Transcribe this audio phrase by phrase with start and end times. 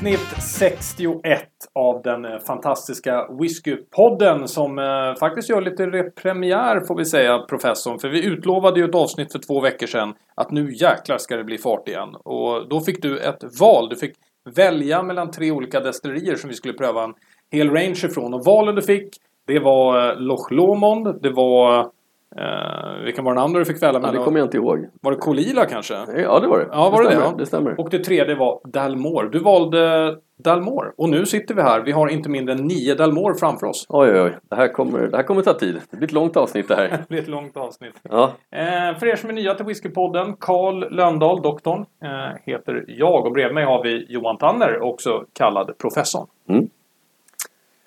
[0.00, 1.42] Avsnitt 61
[1.74, 7.98] av den eh, fantastiska Whiskypodden som eh, faktiskt gör lite premiär får vi säga, professorn.
[7.98, 11.44] För vi utlovade ju ett avsnitt för två veckor sedan att nu jäklar ska det
[11.44, 12.08] bli fart igen.
[12.24, 13.88] Och då fick du ett val.
[13.88, 14.12] Du fick
[14.56, 17.14] välja mellan tre olika destillerier som vi skulle pröva en
[17.52, 18.34] hel range ifrån.
[18.34, 19.08] Och valen du fick,
[19.46, 21.90] det var eh, Loch Lomond, det var
[22.38, 24.88] Uh, vilken var den andra du fick välja Ja, det kommer jag inte ihåg.
[25.00, 25.94] Var det Kolila kanske?
[25.94, 26.68] Ja, det var det.
[26.70, 27.30] Ja, var det, stämmer, det?
[27.30, 27.34] Ja.
[27.38, 27.80] det stämmer.
[27.80, 29.28] Och det tredje var Dalmore.
[29.28, 30.92] Du valde Dalmore.
[30.96, 31.80] Och nu sitter vi här.
[31.80, 33.86] Vi har inte mindre än nio Dalmore framför oss.
[33.88, 34.36] Oj, oj, oj.
[34.50, 35.80] Det här kommer, det här kommer ta tid.
[35.90, 36.88] Det blir ett långt avsnitt det här.
[36.90, 37.94] Det blir ett långt avsnitt.
[38.02, 43.26] Ja, Eh, för er som är nya till Whiskypodden, Karl Lönndahl, doktorn, eh, heter jag.
[43.26, 46.26] Och bredvid mig har vi Johan Tanner, också kallad professorn.
[46.48, 46.68] Mm.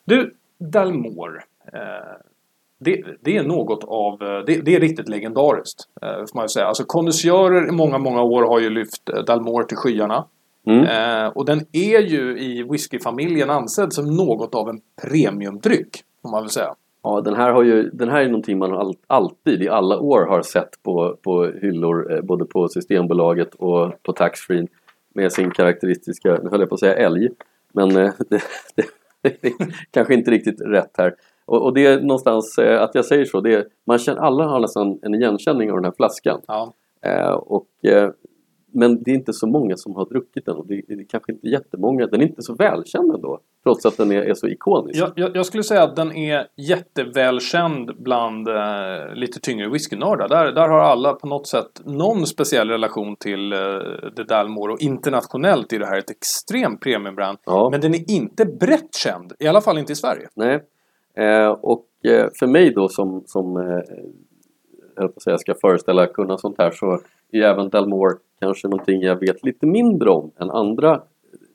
[0.06, 1.44] Du, Dalmore.
[1.74, 1.80] Eh,
[2.84, 4.14] det, det är något av...
[4.22, 5.80] eh, Det, det är riktigt legendariskt.
[6.02, 6.66] Eh, får man säga.
[6.66, 10.26] Alltså kondensörer i många, många år har ju lyft eh, Dalmore till skyarna.
[10.68, 10.84] mm.
[10.86, 15.90] Eh, och den är ju i whiskyfamiljen ansedd som något av en premiumdryck.
[16.22, 16.76] Får man väl säga.
[17.04, 20.26] ja den, här har ju, den här är någonting man all, alltid i alla år
[20.26, 24.68] har sett på, på hyllor eh, både på Systembolaget och på taxfree
[25.16, 27.30] med sin karaktäristiska, nu höll jag på att säga älg,
[27.74, 28.42] men eh, det,
[28.76, 28.86] det,
[29.42, 29.54] det är
[29.92, 31.16] kanske inte riktigt rätt här.
[31.46, 34.44] Och, och det är någonstans, eh, att jag säger så, det är, man känner, alla
[34.44, 36.42] har nästan en igenkänning av den här flaskan.
[36.48, 36.74] Ja.
[37.06, 38.10] Eh, och, eh,
[38.74, 41.32] men det är inte så många som har druckit den och det, det är kanske
[41.32, 42.08] inte jättemånga.
[42.08, 43.40] Den är inte så välkänd ändå.
[43.64, 45.00] Trots att den är, är så ikonisk.
[45.00, 50.30] Jag, jag, jag skulle säga att den är jättevälkänd bland eh, lite tyngre whiskynördar.
[50.30, 53.60] Där, där har alla på något sätt någon speciell relation till eh,
[54.16, 57.38] The Dalmore och internationellt är det här ett extremt premiumbrand.
[57.46, 57.70] Ja.
[57.72, 60.28] Men den är inte brett känd, i alla fall inte i Sverige.
[60.36, 60.64] Nej.
[61.18, 63.80] Eh, och eh, för mig då som, som eh,
[64.96, 67.00] jag säga, ska föreställa kunna sånt här så
[67.32, 71.02] är även Dalmore kanske någonting jag vet lite mindre om än andra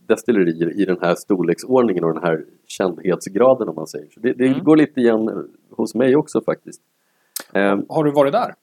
[0.08, 4.06] destillerier i den här storleksordningen och den här kändhetsgraden om man säger.
[4.10, 4.64] Så det, det Mm.
[4.64, 6.82] går lite igen hos mig också faktiskt.
[7.54, 8.54] Eh, Har du varit där?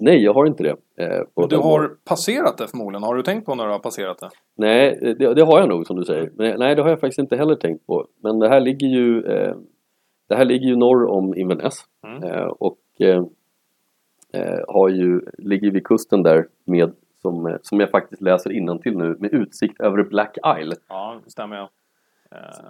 [0.00, 0.76] nej, jag har inte det.
[1.04, 3.02] Eh, på Du har passerat det förmodligen.
[3.02, 4.30] Har du tänkt på när du har passerat det?
[4.56, 6.30] Nej, det, det har jag nog som du säger.
[6.36, 8.06] Men, nej, det har jag faktiskt inte heller tänkt på.
[8.22, 9.54] Men det här ligger ju, eh,
[10.28, 11.84] det här ligger ju norr om Inverness.
[12.06, 12.22] Mm.
[12.22, 13.24] Eh, och eh,
[14.32, 19.16] eh, har ju, ligger vid kusten där med, som, som jag faktiskt läser till nu,
[19.18, 20.76] med utsikt över Black Isle.
[20.88, 21.70] Ja, det stämmer ja.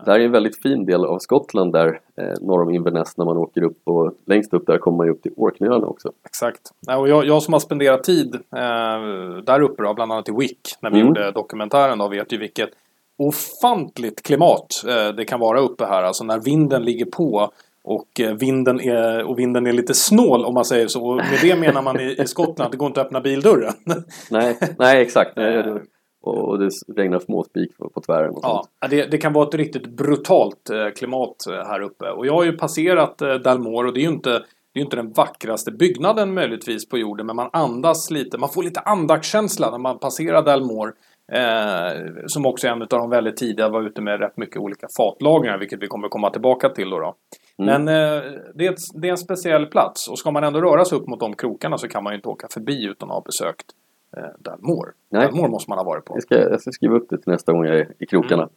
[0.04, 3.24] Det här är en väldigt fin del av Skottland där eh, norr om Inverness när
[3.24, 6.12] man åker upp och längst upp där kommer man ju upp till Orkneyöarna också.
[6.24, 6.60] Exakt.
[6.98, 10.60] Och jag, jag som har spenderat tid eh, där uppe, då, bland annat i Wick,
[10.80, 11.08] när vi Mm.
[11.08, 12.70] gjorde dokumentären, då, vet ju vilket
[13.18, 16.02] ofantligt klimat eh, det kan vara uppe här.
[16.02, 17.50] Alltså när vinden ligger på
[17.84, 21.04] och, eh, vinden är, och vinden är lite snål om man säger så.
[21.06, 23.72] Och med det menar man i, i Skottland att det går inte att öppna bildörren.
[24.30, 25.36] Nej, nej exakt.
[25.36, 25.82] Nej, det-
[26.24, 28.90] och, det regnar småspik på, på tvären och Ja, sånt.
[28.90, 32.10] det, det kan vara ett riktigt brutalt eh, klimat här uppe.
[32.10, 34.30] Och jag har ju passerat Dalmore och det är ju inte,
[34.74, 37.26] det är inte den vackraste byggnaden möjligtvis på jorden.
[37.26, 40.92] Men man andas lite, man får lite andaktskänsla när man passerar Dalmore.
[41.32, 44.86] Eh, som också är en av de väldigt tidiga, var ute med rätt mycket olika
[44.96, 46.98] fatlagringar, vilket vi kommer komma tillbaka till då.
[46.98, 47.14] då.
[47.58, 47.84] Mm.
[47.84, 48.22] Men eh,
[48.54, 51.20] det, är det är en speciell plats och ska man ändå röra sig upp mot
[51.20, 53.66] de krokarna så kan man ju inte åka förbi utan att ha besökt
[54.16, 54.90] eh, Dalmore.
[55.10, 55.28] Nej.
[55.32, 56.14] Måste man ha varit på.
[56.16, 58.48] Jag ska, jag ska skriva upp det till nästa gång jag är i krokarna.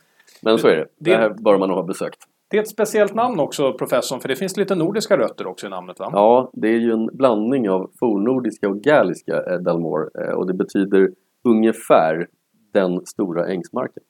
[0.42, 0.78] Men så är det.
[0.78, 0.88] Mm.
[0.98, 2.20] Det- Det här bör man nog ha besökt.
[2.48, 5.70] Det är ett speciellt namn också, professorn, för det finns lite nordiska rötter också i
[5.70, 6.10] namnet va?
[6.14, 10.54] Ja, det är ju en blandning av fornnordiska och galliska eh, Dalmore eh, och det
[10.54, 11.10] betyder
[11.44, 12.28] ungefär
[12.76, 14.04] den stora ängsmarken.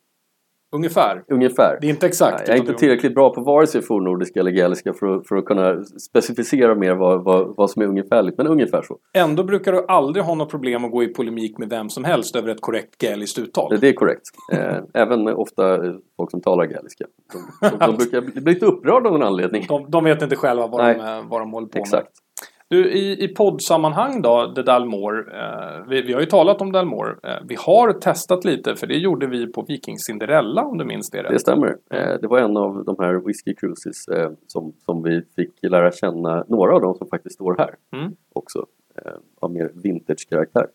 [0.75, 1.23] Ungefär.
[1.27, 1.77] Ungefär.
[1.81, 2.37] Det är inte exakt.
[2.37, 5.45] Nej, jag är inte tillräckligt bra på vare sig fornnordiska eller galliska för för att
[5.45, 8.97] kunna specificera mer vad, vad, vad som är ungefärligt, men ungefär så.
[9.13, 12.35] Ändå brukar du aldrig ha något problem att gå i polemik med vem som helst
[12.35, 13.69] över ett korrekt gäliskt uttal.
[13.69, 14.21] Det, det är korrekt.
[14.51, 15.77] Eh, även ofta
[16.17, 17.05] folk som talar galliska.
[17.33, 19.65] De, de, de brukar bli lite upprörda av någon anledning.
[19.67, 21.19] De, de vet inte själva vad, de, Nej.
[21.19, 22.03] eh, vad de håller på Exakt.
[22.03, 22.24] med.
[22.69, 25.19] Du, i, i poddsammanhang då, The Dalmore.
[25.19, 27.15] Eh, vi, vi har ju talat om Dalmore.
[27.23, 31.09] Eh, vi har testat lite, för det gjorde vi på Viking Cinderella om du minns
[31.09, 31.31] det rätt.
[31.31, 31.67] Det stämmer.
[31.91, 35.91] Eh, det var en av de här Whiskey Cruises eh, som, som vi fick lära
[35.91, 38.15] känna några av dem som faktiskt står här Mm.
[38.33, 38.65] också.
[39.05, 40.67] Eh, av mer vintage-karaktär.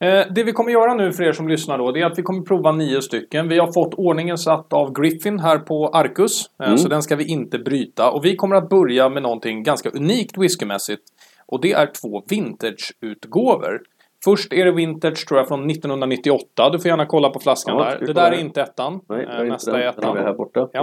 [0.00, 2.22] Eh, det vi kommer göra nu för er som lyssnar då, det är att vi
[2.22, 3.48] kommer prova nio stycken.
[3.48, 6.50] Vi har fått ordningen satt av Griffin här på Arcus.
[6.60, 6.78] Eh, Mm.
[6.78, 8.10] Så den ska vi inte bryta.
[8.10, 11.02] Och vi kommer att börja med någonting ganska unikt whiskymässigt.
[11.46, 13.80] Och det är två vintage-utgåvor.
[14.24, 16.70] Först är det vintage tror jag från 1998.
[16.70, 18.06] Du får gärna kolla på flaskan Ja, där.
[18.06, 19.00] Det där är inte ettan.
[19.08, 19.80] Nej, Eh, det är inte Nästa den.
[19.82, 20.36] är Den har vi här ettan.
[20.36, 20.68] borta.
[20.72, 20.80] Ja.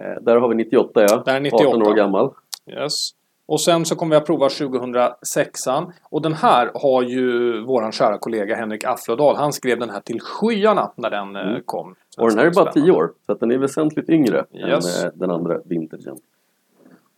[0.00, 1.22] Eh, där har vi 98 ja.
[1.26, 1.68] Där är 98.
[1.68, 2.30] 18 år gammal.
[2.70, 3.10] Yes.
[3.52, 5.92] Och sen så kommer vi att prova 2006an.
[6.10, 9.36] Och den här har ju våran kära kollega Henrik Afflodal.
[9.36, 11.62] Han skrev den här till skyarna när den eh, Mm.
[11.64, 11.94] kom.
[12.18, 12.92] Och den här är bara Spännande.
[12.92, 15.02] 10 år, så den är väsentligt yngre Yes.
[15.02, 16.16] än eh, den andra vintagen.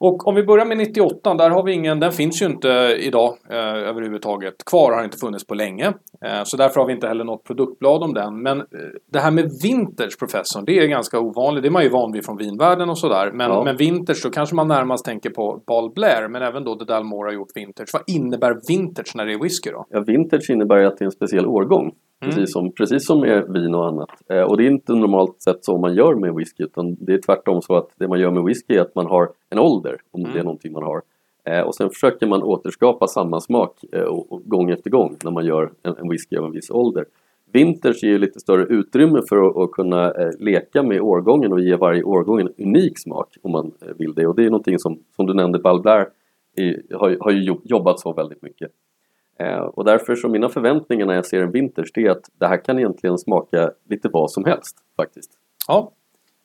[0.07, 2.69] Och om vi börjar med 98, där har vi ingen, den finns ju inte
[3.01, 4.55] idag eh, överhuvudtaget.
[4.65, 5.87] Kvar har inte funnits på länge.
[6.25, 8.43] Eh, så därför har vi inte heller något produktblad om den.
[8.43, 8.65] Men eh,
[9.13, 11.63] det här med vintage professorn, det är ganska ovanligt.
[11.63, 13.31] Det är man ju van vid från vinvärlden och sådär.
[13.33, 13.65] Men, Ja.
[13.65, 16.29] men vintage, då kanske man närmast tänker på Ball Blair.
[16.29, 17.89] Men även då The Dalmore har gjort vintage.
[17.93, 19.87] Vad innebär vintage när det är whisky då?
[19.91, 21.93] Ja, vintage innebär ju att det är en speciell årgång.
[22.25, 22.35] Mm.
[22.35, 24.11] Precis, som, precis som med vin och annat.
[24.29, 27.19] Eh, och det är inte normalt sett så man gör med whisky utan det är
[27.19, 30.21] tvärtom så att det man gör med whisky är att man har en ålder, om
[30.21, 30.33] Mm.
[30.33, 31.03] det är någonting man har.
[31.45, 35.31] Eh, och sen försöker man återskapa samma smak eh, och, och gång efter gång när
[35.31, 37.05] man gör en, en whisky av en viss ålder.
[37.53, 41.61] Vintage ger ju lite större utrymme för att, att kunna eh, leka med årgången och
[41.61, 44.27] ge varje årgång en unik smak om man eh, vill det.
[44.27, 46.07] Och det är någonting som, som du nämnde, Balblair
[46.95, 48.71] har, har ju jobb- jobbat så väldigt mycket.
[49.39, 52.47] Eh, och därför så mina förväntningar när jag ser en vintage det är att det
[52.47, 55.31] här kan egentligen smaka lite vad som helst faktiskt.
[55.69, 55.93] Ja,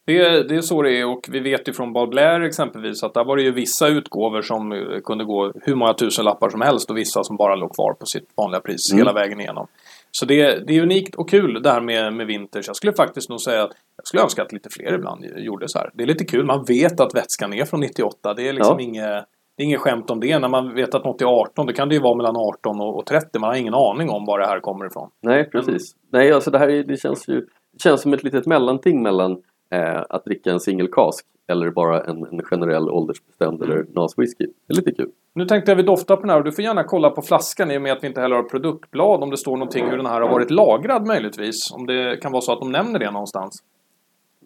[0.05, 3.03] det är, det är så det är och vi vet ju från Ball Blair exempelvis
[3.03, 6.49] att där var det ju vissa utgåvor som eh, kunde gå hur många tusen lappar
[6.49, 8.97] som helst och vissa som bara låg kvar på sitt vanliga pris Mm.
[8.99, 9.67] hela vägen igenom.
[10.11, 12.63] Så det, det är unikt och kul det här med, med vintage.
[12.67, 15.79] Jag skulle faktiskt nog säga att jag skulle önska att lite fler ibland gjorde så
[15.79, 15.91] här.
[15.93, 18.33] Det är lite kul, man vet att vätskan är från 98.
[18.33, 18.83] Det är liksom Ja.
[18.83, 19.25] inget
[19.59, 20.39] det är inget skämt om det.
[20.39, 22.97] När man vet att något är 18, då kan det ju vara mellan 18 och
[22.97, 23.39] och 30.
[23.39, 25.09] Man har ingen aning om var det här kommer ifrån.
[25.21, 25.95] Nej, precis.
[26.11, 27.35] Nej, alltså det här är, det känns ju
[27.71, 29.31] det känns som ett litet mellanting mellan
[29.71, 34.47] eh, att dricka en single cask eller bara en, en generell åldersbestämd eller NAS-whisky.
[34.67, 35.09] Det är lite kul.
[35.33, 37.71] Nu tänkte jag vi doftar på den här och du får gärna kolla på flaskan
[37.71, 40.05] i och med att vi inte heller har produktblad om det står någonting hur den
[40.05, 41.71] här har varit lagrad möjligtvis.
[41.71, 43.63] Om det kan vara så att de nämner det någonstans.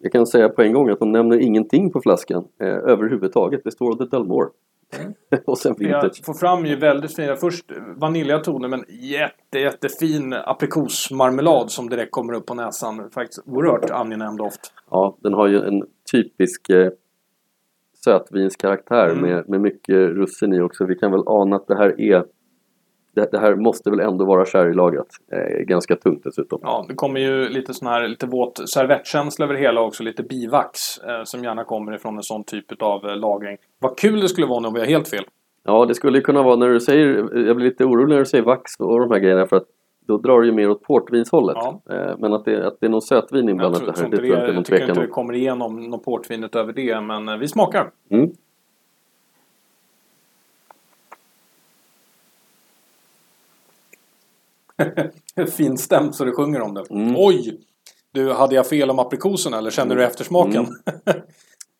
[0.02, 3.60] Jag kan säga på en gång att de nämner ingenting på flaskan eh, överhuvudtaget.
[3.64, 4.16] Det står The
[4.98, 5.14] Dalmore.
[5.46, 6.12] och sen vintage.
[6.16, 7.64] Jag får fram ju väldigt fina, först
[7.96, 13.10] vaniljatoner men jätte, jättefin aprikosmarmelad som direkt kommer upp på näsan.
[13.10, 14.72] Faktiskt oerhört angenäm doft.
[14.90, 15.82] Ja, den har ju en
[16.12, 16.90] typisk eh,
[18.04, 19.22] sötvinskaraktär Mm.
[19.22, 20.84] med, med mycket russin i också.
[20.84, 22.24] Vi kan väl ana att det här är
[23.14, 25.06] det, det här måste väl ändå vara sherrylagrat.
[25.32, 26.58] Eh, ganska tungt dessutom.
[26.62, 30.02] Ja, det kommer ju lite sån här lite våt servettkänsla över det hela också.
[30.02, 33.56] Lite bivax eh, som gärna kommer ifrån en sån typ av eh, lagring.
[33.78, 35.24] Vad kul det skulle vara nu om vi har helt fel.
[35.64, 37.06] Ja, det skulle ju kunna vara när du säger,
[37.46, 39.66] jag blir lite orolig när du säger vax och de här grejerna för att
[40.06, 41.56] då drar det ju mer åt portvinshållet.
[41.60, 41.80] Ja.
[41.90, 44.10] Eh, Men att det, att det är någon sötvin Jag inblandat tror, det tror här,
[44.10, 45.12] det inte tror jag inte det, är någon jag tycker inte tvekan det om.
[45.12, 47.90] kommer igenom något portvin utöver det, men eh, vi smakar.
[48.10, 48.30] Mm.
[55.56, 56.84] Finstämt så det sjunger om det.
[56.90, 57.14] Mm.
[57.16, 57.60] Oj!
[58.12, 60.66] Du, hade jag fel om aprikosen eller kände du eftersmaken?
[60.66, 61.22] Mm.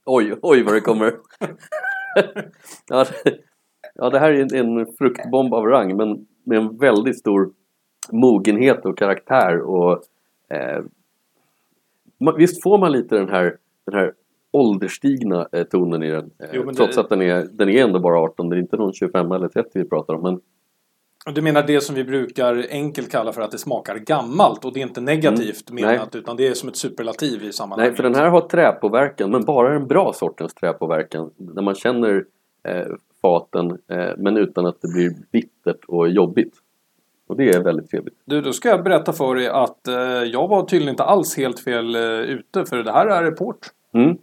[0.06, 1.14] Oj, oj vad det kommer!
[2.88, 3.38] ja, det,
[3.94, 7.52] ja, det här är en, en fruktbomb av rang men med en väldigt stor
[8.12, 10.02] mogenhet och karaktär och
[10.48, 10.82] eh,
[12.36, 13.56] Visst får man lite den här,
[13.86, 14.12] den här
[14.50, 17.84] ålderstigna eh, tonen i den eh, Jo, men det- trots att den är, den är
[17.84, 20.40] ändå bara 18, det är inte någon 25 eller 30 vi pratar om men
[21.32, 24.80] Du menar det som vi brukar enkelt kalla för att det smakar gammalt och det
[24.80, 27.92] är inte negativt Mm, menat utan det är som ett superlativ i sammanhanget.
[27.92, 31.30] Nej, för den här har träpåverkan, men bara en bra sortens träpåverkan.
[31.36, 32.24] När man känner
[32.68, 32.86] eh,
[33.22, 36.54] faten, eh, men utan att det blir bittert och jobbigt.
[37.26, 38.14] Och det är väldigt trevligt.
[38.24, 41.60] Du, då ska jag berätta för dig att eh, jag var tydligen inte alls helt
[41.60, 43.58] fel eh, ute för det här är port.
[43.94, 44.10] Mm.
[44.10, 44.16] Eh,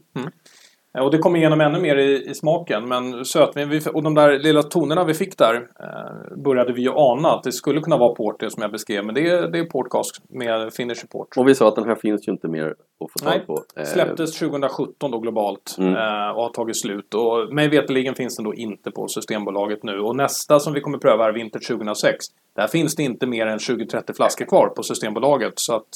[1.00, 2.88] Och det kom igenom ännu mer i, i smaken.
[2.88, 6.92] Men sötvin vi, och de där lilla tonerna vi fick där eh, började vi ju
[6.96, 9.06] ana att det skulle kunna vara port det som jag beskrev.
[9.06, 11.28] Men det är, det är portcask med finish port.
[11.38, 13.64] Och vi sa att den här finns ju inte mer att få tag Nej, på.
[13.76, 15.96] Eh, Släpptes 2017 då globalt Mm.
[15.96, 17.14] eh, och har tagit slut.
[17.14, 20.00] Och mig veterligen finns den då inte på Systembolaget nu.
[20.00, 22.26] Och nästa som vi kommer pröva är Vinter 2006.
[22.56, 25.54] Där finns det inte mer än 20-30 flaskor kvar på Systembolaget.
[25.56, 25.88] Så att...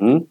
[0.00, 0.22] Mm.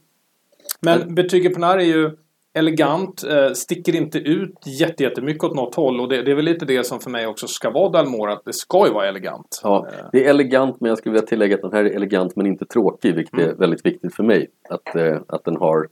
[0.82, 2.12] Men betyget på den här är ju
[2.54, 6.02] elegant, eh, sticker inte ut jätte- jättemycket åt något håll.
[6.02, 8.46] Och det, det är väl lite det som för mig också ska vara Dalmore, att
[8.46, 9.62] det ska ju vara elegant.
[9.64, 12.36] Ja, Eh, det är elegant, men jag skulle vilja tillägga att den här är elegant
[12.36, 13.50] men inte tråkig, vilket Mm.
[13.50, 14.48] är väldigt viktigt för mig.
[14.70, 15.88] Att, eh, att den har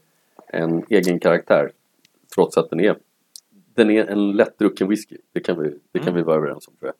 [0.48, 1.70] en egen karaktär,
[2.34, 2.96] trots att den är
[3.74, 5.16] den är en lättdrucken whisky.
[5.32, 6.14] Det kan vi, det kan Mm.
[6.14, 6.94] vi vara överens om tror jag.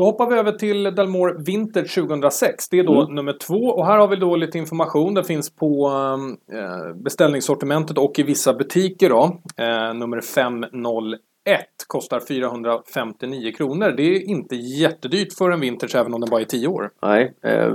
[0.00, 2.68] Då hoppar vi över till Dalmore Vinter 2006.
[2.68, 3.14] Det är då Mm.
[3.14, 3.54] nummer två.
[3.66, 5.14] Och här har vi då lite information.
[5.14, 5.90] Det finns på
[6.52, 9.08] eh, beställningssortimentet och i vissa butiker.
[9.08, 9.40] Då.
[9.56, 13.94] Eh, nummer 501 kostar 459 kronor.
[13.96, 16.90] Det är inte jättedyrt för en Vintage även om den bara är 10 år.
[17.02, 17.74] Nej, eh,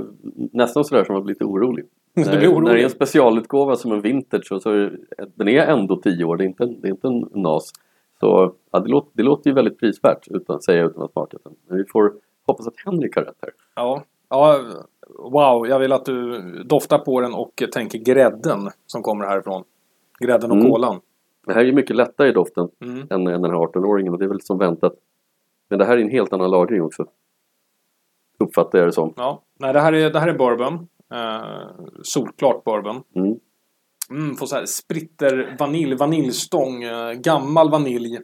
[0.52, 1.84] nästan sådär som att bli lite orolig.
[2.14, 2.62] När, orolig.
[2.62, 4.92] när det är en specialutgåva som en vintage så, så är
[5.34, 7.72] den är ändå 10 år, det är inte, det är inte en NAS.
[8.20, 11.54] Så ja, det, låter, det låter ju väldigt prisvärt utan säga utan att smaka den.
[11.68, 12.14] Men vi får
[12.46, 13.50] hoppas att Henrik har rätt här.
[13.74, 14.60] Ja, ja
[15.18, 19.64] Wow, jag vill att du doftar på den och tänker grädden som kommer härifrån.
[20.20, 20.70] Grädden och Mm.
[20.70, 21.00] kolan.
[21.46, 22.98] Det här är ju mycket lättare i doften Mm.
[23.10, 24.94] än, än den här 18-åringen och det är väl som väntat.
[25.68, 27.06] Men det här är en helt annan lagring också.
[28.38, 29.12] Uppfattar jag det som.
[29.16, 29.42] Ja.
[29.58, 30.88] Nej, det här är, det här är bourbon.
[31.12, 33.02] Eh, solklart bourbon.
[33.14, 33.38] Mm.
[34.10, 38.18] Mm, får så här spritter vanilj, vaniljstång, eh, gammal vanilj.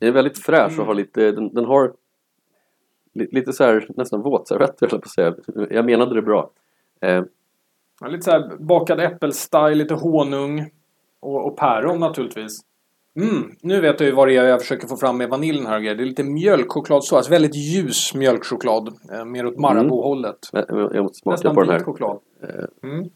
[0.00, 0.86] Det är väldigt fräsch och Mm.
[0.86, 1.92] har lite, den, den har
[3.14, 5.34] li, lite så här nästan våtservetter jag på säga.
[5.70, 6.50] Jag menade det bra.
[7.00, 7.24] Eh,
[8.00, 10.70] Ja, lite så här bakad äppelstyle, lite honung.
[11.20, 12.60] Och, och päron naturligtvis.
[13.16, 15.80] Mm, nu vet jag ju vad det är jag försöker få fram med vaniljen här.
[15.80, 17.12] Det är lite mjölkchokladsås.
[17.12, 18.88] Alltså väldigt ljus mjölkchoklad.
[19.12, 20.36] Eh, mer åt Marabou-hållet.
[20.52, 21.80] jag, jag måste smaka Nästan på den här.
[21.80, 22.18] choklad.
[22.42, 23.08] Eh, Mm.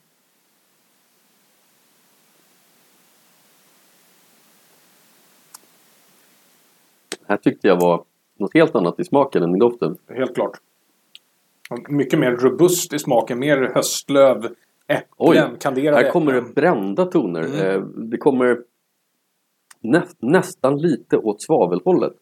[7.30, 8.04] Här tyckte jag var
[8.38, 9.96] något helt annat i smaken än i doften.
[10.08, 10.58] Helt klart.
[11.88, 13.38] Mycket mer robust i smaken.
[13.38, 14.48] Mer höstlöv,
[14.86, 17.40] äpplen, kanderade Här kommer det brända toner.
[17.40, 17.60] Mm.
[17.60, 18.58] Eh, det kommer
[19.80, 22.12] nä, nästan lite åt svavelhållet.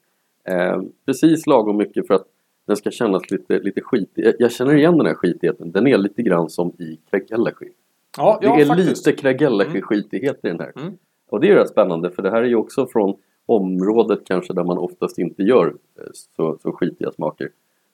[0.45, 2.27] Eh, precis lagom mycket för att
[2.67, 4.27] den ska kännas lite, lite skitig.
[4.27, 5.73] Jag, jag känner igen den här skitigheten.
[5.73, 7.73] Den är lite grann som i Craig-Ellachie.
[8.17, 9.07] Ja, Det ja är faktiskt.
[9.07, 10.73] lite Craig-Ellachie-skitighet i den här.
[10.77, 10.99] Mm.
[11.31, 13.17] Och det är rätt spännande för det här är ju också från
[13.49, 16.05] området kanske där man oftast inte gör eh,
[16.37, 17.49] så, så skitiga smaker.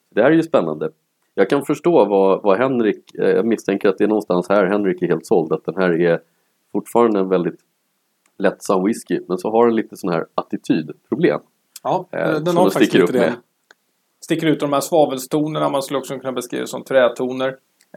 [0.09, 0.89] Det här är ju spännande.
[1.33, 5.01] Jag kan förstå vad, vad Henrik, eh, jag misstänker att det är någonstans här Henrik
[5.01, 6.19] är helt såld, att den här är
[6.71, 7.59] fortfarande en väldigt
[8.37, 11.39] lättsam whisky men så har den lite sån här attitydproblem.
[11.83, 13.19] Ja, Eh, den har faktiskt lite det.
[13.19, 13.33] med.
[14.21, 15.69] Sticker ut de här svavelstonerna.
[15.69, 17.47] Man skulle också kunna beskriva det som trätoner.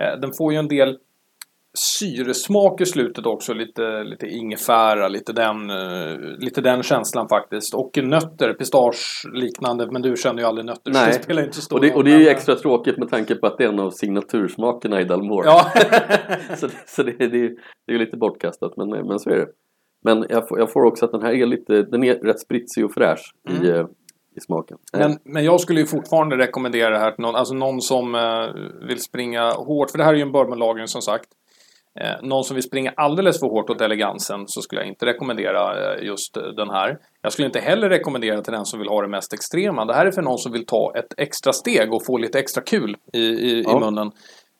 [0.01, 0.99] Eh, Den får ju en del
[1.79, 3.55] syresmak i slutet också.
[3.55, 7.75] Lite, lite ingefära, lite den, eh, lite den känslan faktiskt.
[7.75, 9.89] Och nötter, pistage liknande.
[9.91, 11.07] Men du känner ju aldrig nötter Nej.
[11.07, 13.47] det spelar inte stor Och det, och det är ju extra tråkigt med tanke på
[13.47, 15.47] att det är en av signatursmakerna i Dalmore.
[15.47, 15.67] Ja,
[16.57, 17.47] så det, så det, det, det
[17.87, 19.47] är ju lite bortkastat men, men så är det.
[20.05, 22.85] Men jag får, jag får också att den här är lite, den är rätt spritsig
[22.85, 23.75] och fräsch i, Mm.
[23.81, 23.87] eh,
[24.37, 24.79] i smaken.
[24.93, 28.15] Eh, Men, men jag skulle ju fortfarande rekommendera det här till någon, alltså någon som
[28.15, 29.91] eh, vill springa hårt.
[29.91, 31.29] För det här är ju en bourbonlagring som sagt.
[32.01, 35.95] Eh, någon som vill springa alldeles för hårt åt elegansen så skulle jag inte rekommendera
[35.95, 36.99] eh, just eh, den här.
[37.23, 39.85] Jag skulle inte heller rekommendera till den som vill ha det mest extrema.
[39.85, 42.63] Det här är för någon som vill ta ett extra steg och få lite extra
[42.63, 43.77] kul i, i, Ja.
[43.77, 44.11] i munnen.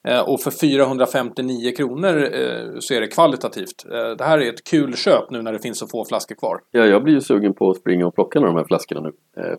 [0.09, 3.85] Eh, och för 459 kronor eh, så är det kvalitativt.
[3.93, 6.61] Eh, det här är ett kul köp nu när det finns så få flaskor kvar.
[6.71, 9.01] Ja, jag blir ju sugen på att springa och plocka några av de här flaskorna
[9.01, 9.13] nu.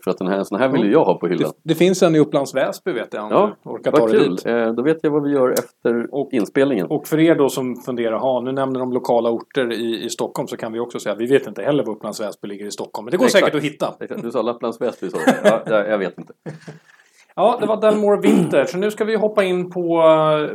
[0.04, 1.52] För att den här, såna här vill ju jag ha på hyllan.
[1.64, 3.24] Det, det finns en i Upplands Väsby vet jag.
[3.24, 4.36] Om Ja, du orkar ta vad det kul!
[4.36, 4.46] dit.
[4.78, 6.88] Då vet jag vad vi gör efter Och- inspelningen.
[6.88, 10.48] Och för er då som funderar, ha nu nämner de lokala orter i, i Stockholm
[10.48, 13.06] så kan vi också säga, vi vet inte heller var Upplands Väsby ligger i Stockholm.
[13.06, 13.46] Men det går Exakt.
[13.46, 13.94] säkert att hitta.
[14.00, 15.18] Exakt, Du sa Lapplands Väsby, sa?
[15.44, 16.34] Ja, jag, jag vet inte.
[17.40, 18.66] Ja, det var Delmore Vinter.
[18.66, 20.04] Så nu ska vi hoppa in på,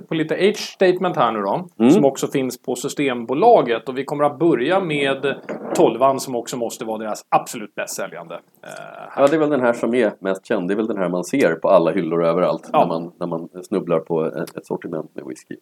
[0.08, 1.68] på lite age statement här nu då.
[1.78, 1.90] Mm.
[1.90, 3.88] Som också finns på Systembolaget.
[3.88, 5.34] Och vi kommer att börja med
[5.74, 8.34] 12 som också måste vara deras absolut bäst säljande.
[8.34, 8.70] Eh.
[9.16, 10.68] Ja, det är väl den här som är mest känd.
[10.68, 12.78] Det är väl den här man ser på alla hyllor överallt Ja.
[12.80, 15.56] när, man, när man snubblar på ett, ett sortiment med whisky.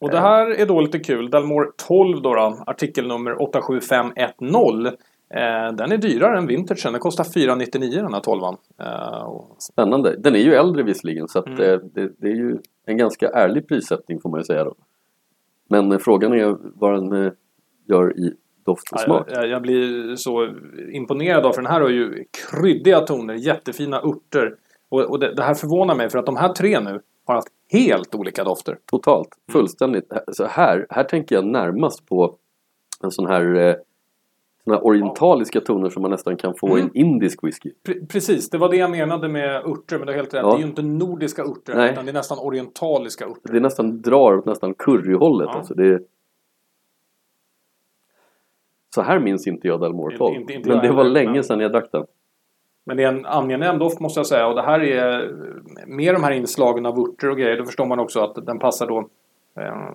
[0.00, 1.30] Och det här är då lite kul.
[1.30, 4.96] Delmore 12 då, då artikelnummer 87510.
[5.30, 6.92] Eh, den är dyrare än vintagen.
[6.92, 8.42] Den kostar 499 den här 12
[8.80, 10.16] eh, Spännande.
[10.18, 11.60] Den är ju äldre visserligen så Mm.
[11.60, 14.74] eh, det, det är ju en ganska ärlig prissättning får man ju säga då.
[15.68, 17.32] Men frågan är vad den
[17.88, 18.32] gör i
[18.66, 19.26] doft och smak.
[19.30, 20.48] Jag, jag blir så
[20.92, 24.54] imponerad av för den här har ju kryddiga toner, jättefina örter.
[24.88, 27.48] Och, och det, det här förvånar mig för att de här tre nu har haft
[27.72, 28.78] helt olika dofter.
[28.86, 29.52] Totalt, Mm.
[29.52, 30.12] fullständigt.
[30.32, 32.36] Så här, här tänker jag närmast på
[33.02, 33.76] en sån här,
[34.72, 36.84] här orientaliska toner som man nästan kan få i Mm.
[36.84, 37.70] en indisk whisky.
[37.88, 40.42] Pre- precis, det var det jag menade med örter, men du har helt rätt.
[40.42, 40.50] Ja.
[40.50, 41.92] Det är ju inte nordiska örter, Nej.
[41.92, 43.52] utan det är nästan orientaliska örter.
[43.52, 45.48] Det nästan drar åt nästan curryhållet.
[45.52, 45.58] Ja.
[45.58, 46.00] Alltså det är...
[48.94, 50.36] Så här minns inte jag Dalmore Inte- 12.
[50.40, 52.04] inte- inte men det var heller, länge men- sedan jag drack den.
[52.84, 54.46] Men det är en angenäm doft måste jag säga.
[54.46, 55.34] Och det här är
[55.86, 57.56] med de här inslagen av örter och grejer.
[57.56, 59.08] Då förstår man också att den passar då
[59.62, 59.90] eh,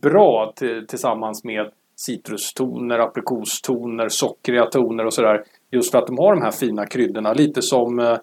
[0.00, 5.44] bra till, tillsammans med citrustoner, aprikostoner, sockriga toner och sådär.
[5.70, 7.32] Just för att de har de här fina kryddorna.
[7.32, 8.18] Lite som eh,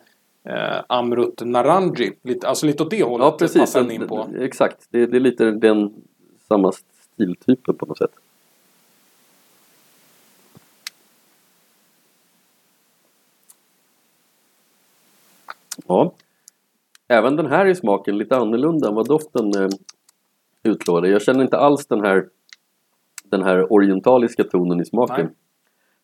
[0.45, 2.11] eh, Amrut Naranji.
[2.23, 4.27] Lite, alltså lite åt det hållet Ja precis, den en- in på.
[4.39, 4.87] exakt.
[4.89, 5.93] Det, det är lite den
[6.47, 6.71] samma
[7.15, 8.11] stiltypen på något sätt.
[15.87, 16.13] Ja.
[17.07, 19.69] Även den här i smaken lite annorlunda än vad doften eh,
[20.63, 21.09] utlovade.
[21.09, 22.29] Jag känner inte alls den här
[23.37, 25.25] den här orientaliska tonen i smaken.
[25.25, 25.35] Nej.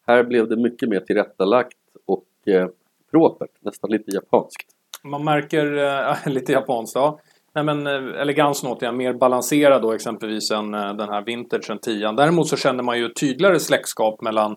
[0.08, 2.68] Här blev det mycket mer tillrättalagt och eh,
[3.12, 4.66] propert, nästan lite japanskt.
[5.04, 7.20] Man märker eh, lite japanskt, ja.
[7.56, 12.12] Nej men eh, elegansen återigen, mer balanserad då exempelvis än eh, den här vintagen 10.
[12.12, 14.56] Däremot så känner man ju tydligare släktskap mellan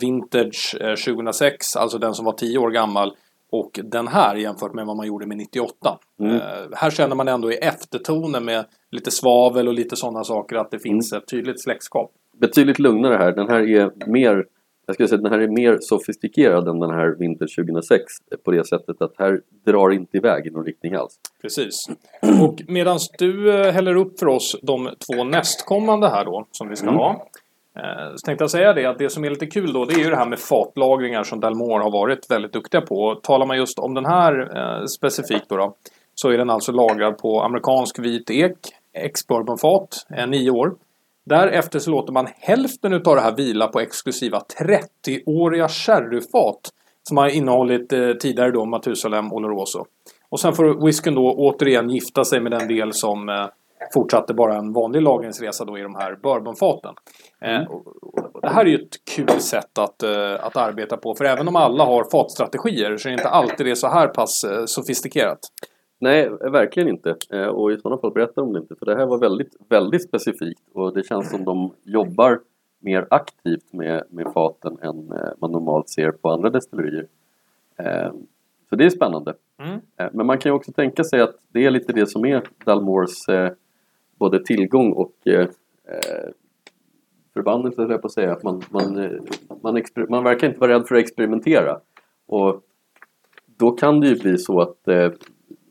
[0.00, 3.16] vintage 2006, alltså den som var 10 år gammal,
[3.52, 5.98] och den här jämfört med vad man gjorde med 98.
[6.20, 6.40] Mm.
[6.72, 10.78] här känner man ändå i eftertonen med lite svavel och lite sådana saker att det
[10.78, 11.22] finns mm.
[11.22, 12.12] ett tydligt släktskap.
[12.40, 13.32] Betydligt lugnare här.
[13.32, 14.44] Den här är mer
[14.86, 18.12] jag skulle säga att den här är mer sofistikerad än den här Vinter 2006
[18.44, 21.18] på det sättet att här drar inte iväg i någon riktning alls.
[21.42, 21.86] Precis.
[22.42, 26.76] Och medan du eh, häller upp för oss de två nästkommande här då som vi
[26.76, 26.98] ska mm.
[26.98, 27.26] ha.
[27.76, 30.04] Eh, så tänkte jag säga det att det som är lite kul då det är
[30.04, 33.14] ju det här med fatlagringar som Dalmore har varit väldigt duktiga på.
[33.14, 35.76] Talar man just om den här eh, specifikt då, då
[36.14, 38.58] så är den alltså lagrad på amerikansk vit ek,
[38.92, 40.74] ex-bourbonfat, eh, nio år.
[41.24, 46.70] Därefter så låter man hälften utav det här vila på exklusiva 30-åriga sherryfat
[47.02, 49.84] som har innehållit eh, tidigare då Matusalem Oloroso.
[50.28, 53.46] Och sen får whiskyn då återigen gifta sig med den del som eh,
[53.94, 56.94] fortsatte bara en vanlig lagringsresa då i de här bourbonfaten.
[57.40, 57.66] Eh, mm.
[58.42, 61.56] det här är ju ett kul sätt att, eh, att arbeta på för även om
[61.56, 65.38] alla har fatstrategier så är det inte alltid det så här pass eh, sofistikerat.
[66.00, 67.16] Nej, verkligen inte.
[67.48, 68.74] Och i sådana fall berätta om det inte.
[68.74, 72.40] För det här var väldigt, väldigt specifikt och det känns som de jobbar
[72.80, 77.06] mer aktivt med, med faten än man normalt ser på andra destillerier.
[78.68, 79.34] Så det är spännande.
[79.58, 79.80] Mm.
[80.12, 83.26] Men man kan ju också tänka sig att det är lite det som är Dalmores
[84.22, 85.12] både tillgång och
[87.34, 88.32] förbannelse, jag på att säga.
[88.32, 89.20] Att man, man,
[89.62, 91.80] man, man verkar inte vara rädd för att experimentera.
[92.26, 92.62] Och
[93.46, 94.88] då kan det ju bli så att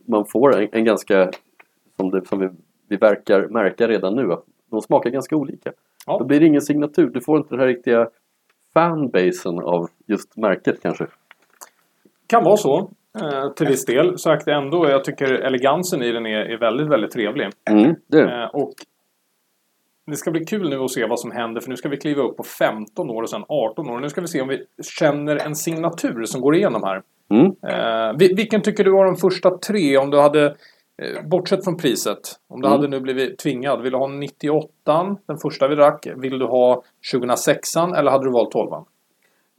[0.05, 1.31] man får en, en ganska,
[1.95, 2.49] som, det, som vi,
[2.87, 5.73] vi verkar märka redan nu, att de smakar ganska olika.
[6.05, 6.17] Ja.
[6.17, 8.09] Då blir det ingen signatur, du får inte den här riktiga
[8.73, 11.07] fanbasen av just märket kanske.
[12.27, 14.17] Kan vara så eh, till viss del.
[14.17, 17.49] Sagt ändå, jag tycker elegansen i den är, är väldigt, väldigt trevlig.
[17.69, 17.95] Mm.
[18.13, 18.73] Eh, och
[20.07, 22.21] det ska bli kul nu att se vad som händer för nu ska vi kliva
[22.21, 23.99] upp på 15 år och sen 18 år.
[23.99, 24.65] Nu ska vi se om vi
[24.99, 27.01] känner en signatur som går igenom här.
[27.29, 27.45] Mm.
[27.67, 32.19] Eh, vilken tycker du var de första tre om du hade eh, Bortsett från priset.
[32.47, 32.77] Om du mm.
[32.77, 33.81] hade nu blivit tvingad.
[33.81, 36.07] Vill du ha 98 den första vi drack?
[36.15, 38.69] Vill du ha 2006 eller hade du valt 12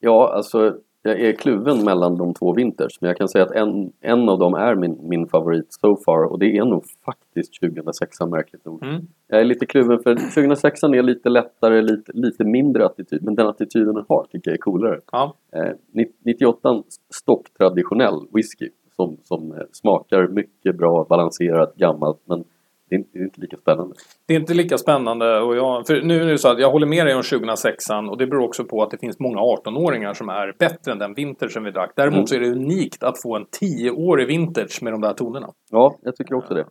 [0.00, 3.00] Ja, alltså jag är kluven mellan de två vinters.
[3.00, 6.24] Men jag kan säga att en, en av dem är min, min favorit so far
[6.24, 8.82] och det är nog faktiskt 2006 märkligt nog.
[8.84, 9.06] Mm.
[9.28, 13.22] Jag är lite kluven för 2006 är lite lättare, lite, lite mindre attityd.
[13.22, 15.00] Men den attityden den har tycker jag är coolare.
[15.12, 15.36] Ja.
[15.52, 16.82] Eh, 98
[17.14, 22.44] stock traditionell whisky som, som eh, smakar mycket bra, balanserat, gammalt men
[22.92, 23.94] det är, inte, det är inte lika spännande.
[24.26, 25.40] Det är inte lika spännande.
[25.40, 28.18] Och jag, för nu är det så att jag håller med dig om 2006 och
[28.18, 31.52] det beror också på att det finns många 18-åringar som är bättre än den vintage
[31.52, 31.92] som vi drack.
[31.96, 32.26] Däremot mm.
[32.26, 35.48] så är det unikt att få en 10-årig vintage med de där tonerna.
[35.70, 36.64] Ja, jag tycker också det.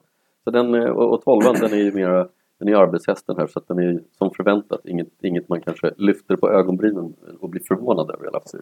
[0.43, 2.27] Så den, och 12 den är ju mer
[2.59, 6.35] den är arbetshästen här så att den är som förväntat inget, inget man kanske lyfter
[6.35, 8.61] på ögonbrynen och blir förvånad över i alla fall.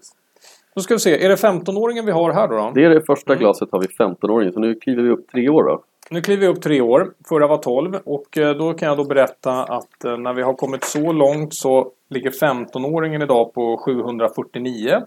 [0.76, 2.56] Då ska vi se, är det 15-åringen vi har här då?
[2.56, 2.72] då?
[2.76, 3.40] Det är det första mm.
[3.40, 5.84] glaset har vi 15-åringen så nu kliver vi upp tre år då.
[6.12, 7.14] Nu kliver vi upp tre år.
[7.30, 10.54] Förra var 12 och eh, då kan jag då berätta att eh, när vi har
[10.54, 15.02] kommit så långt så ligger 15-åringen idag på 749.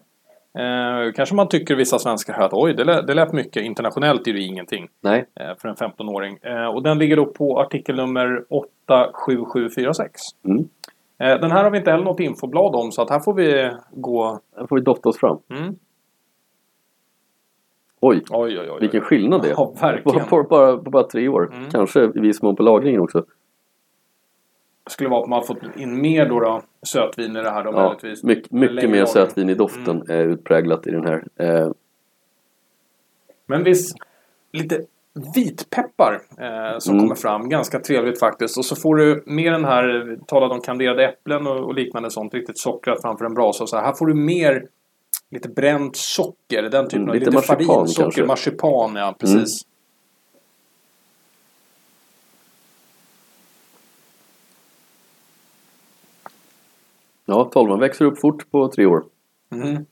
[0.58, 3.62] Eh, kanske man tycker vissa svenskar här att oj, det lät, det lät mycket.
[3.62, 5.24] Internationellt är det ingenting Nej.
[5.40, 6.38] Eh, för en 15-åring.
[6.42, 10.20] Eh, och den ligger då på artikelnummer 87746.
[10.44, 10.58] Mm.
[11.18, 13.70] Eh, den här har vi inte heller något infoblad om så att här får vi
[13.90, 14.40] gå...
[14.56, 15.38] Här får vi dofta oss fram.
[15.50, 15.76] Mm.
[18.04, 19.52] Oj, oj, oj, oj, vilken skillnad det är.
[19.52, 20.26] Ja, verkligen.
[20.26, 21.54] På, bara, på bara tre år.
[21.54, 21.70] Mm.
[21.70, 23.24] Kanske i viss mån på lagringen också.
[24.84, 27.64] Det skulle vara att man har fått in mer då, då sötvin i det här
[27.64, 30.20] då ja, Mycket, mycket mer sötvin i doften mm.
[30.20, 31.24] är utpräglat i den här.
[31.36, 31.70] Eh.
[33.46, 33.96] Men visst,
[34.52, 34.80] lite
[35.34, 37.04] vitpeppar eh, som mm.
[37.04, 37.48] kommer fram.
[37.48, 38.58] Ganska trevligt faktiskt.
[38.58, 42.34] Och så får du med den här, talade om kanderade äpplen och, och liknande sånt.
[42.34, 43.66] Riktigt sockrat framför en brasa.
[43.66, 43.84] Så här.
[43.84, 44.66] här får du mer
[45.32, 46.62] lite bränt socker.
[46.62, 49.36] Den typen mm, av lite, lite marsipan socker, marsipan, ja precis.
[49.36, 49.68] Mm.
[57.24, 59.04] Ja, tolvan växer upp fort på tre år.
[59.50, 59.86] Mm.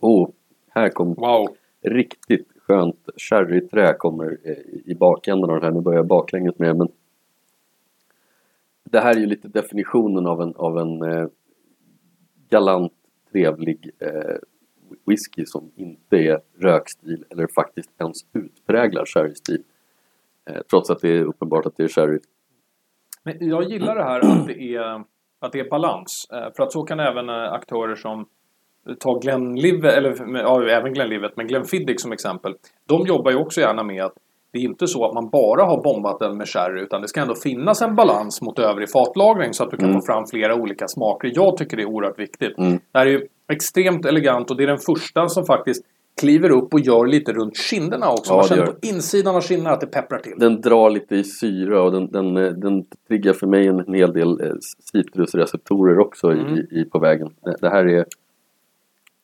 [0.00, 0.30] Oh,
[0.68, 1.48] här kom wow.
[1.82, 4.38] riktigt skönt sherryträ kommer
[4.84, 5.70] i bakänden av den här.
[5.70, 6.88] Nu börjar jag baklänges med men
[8.84, 11.28] det här är ju lite definitionen av en, av en eh,
[12.48, 12.92] galant
[13.32, 14.36] trevlig eh,
[15.06, 19.62] whisky som inte är rökstil eller faktiskt ens utpräglad sherrystil.
[20.50, 22.18] Eh, trots att det är uppenbart att det är sherry.
[23.22, 25.04] Men jag gillar det här att det är,
[25.40, 26.26] att det är balans.
[26.32, 28.26] Eh, för att så kan även eh, aktörer som
[28.88, 32.54] eh, ta Glenlivet, eller ja, även Glenlivet, men Glenfiddich som exempel.
[32.86, 34.14] De jobbar ju också gärna med att
[34.58, 37.20] det är inte så att man bara har bombat den med sherry utan det ska
[37.20, 40.00] ändå finnas en balans mot övrig fatlagring så att du kan Mm.
[40.00, 41.30] få fram flera olika smaker.
[41.34, 42.58] Jag tycker det är oerhört viktigt.
[42.58, 42.72] Mm.
[42.92, 45.84] Det här är ju extremt elegant och det är den första som faktiskt
[46.20, 48.32] kliver upp och gör lite runt kinderna också.
[48.32, 50.34] Ja, man känner på insidan av kinderna att det pepprar till.
[50.38, 54.40] Den drar lite i syra och den, den, den triggar för mig en hel del
[54.40, 54.52] eh,
[54.92, 56.54] citrusreceptorer också Mm.
[56.56, 57.28] i, i, på vägen.
[57.44, 58.04] Det, det här är...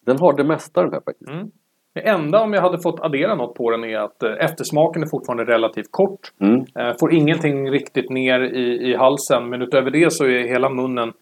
[0.07, 1.31] Den har det mesta den här faktiskt.
[1.31, 1.51] Mm.
[1.95, 5.07] Det enda om jag hade fått addera något på den är att eh, eftersmaken är
[5.07, 6.33] fortfarande relativt kort.
[6.41, 6.65] Mm.
[6.79, 11.13] Eh, Får ingenting riktigt ner i, i halsen men utöver det så är hela munnen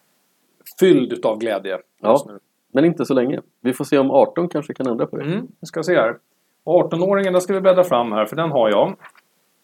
[0.81, 1.79] fylld utav glädje.
[2.03, 2.25] Ja.
[2.73, 3.41] Men inte så länge.
[3.61, 5.25] Vi får se om 18 kanske kan ändra på det.
[5.25, 6.17] Mm, vi ska se här.
[6.65, 8.97] Och 18-åringen, den ska vi bläddra fram här för den har jag.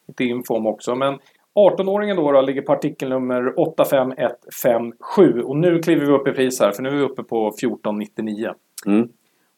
[0.09, 0.95] Lite info om också.
[0.95, 1.19] Men
[1.55, 6.73] 18-åringen då, då ligger på artikelnummer 85157 och nu kliver vi upp i pris här
[6.73, 8.53] för nu är vi uppe på 1499.
[8.87, 9.09] Mm.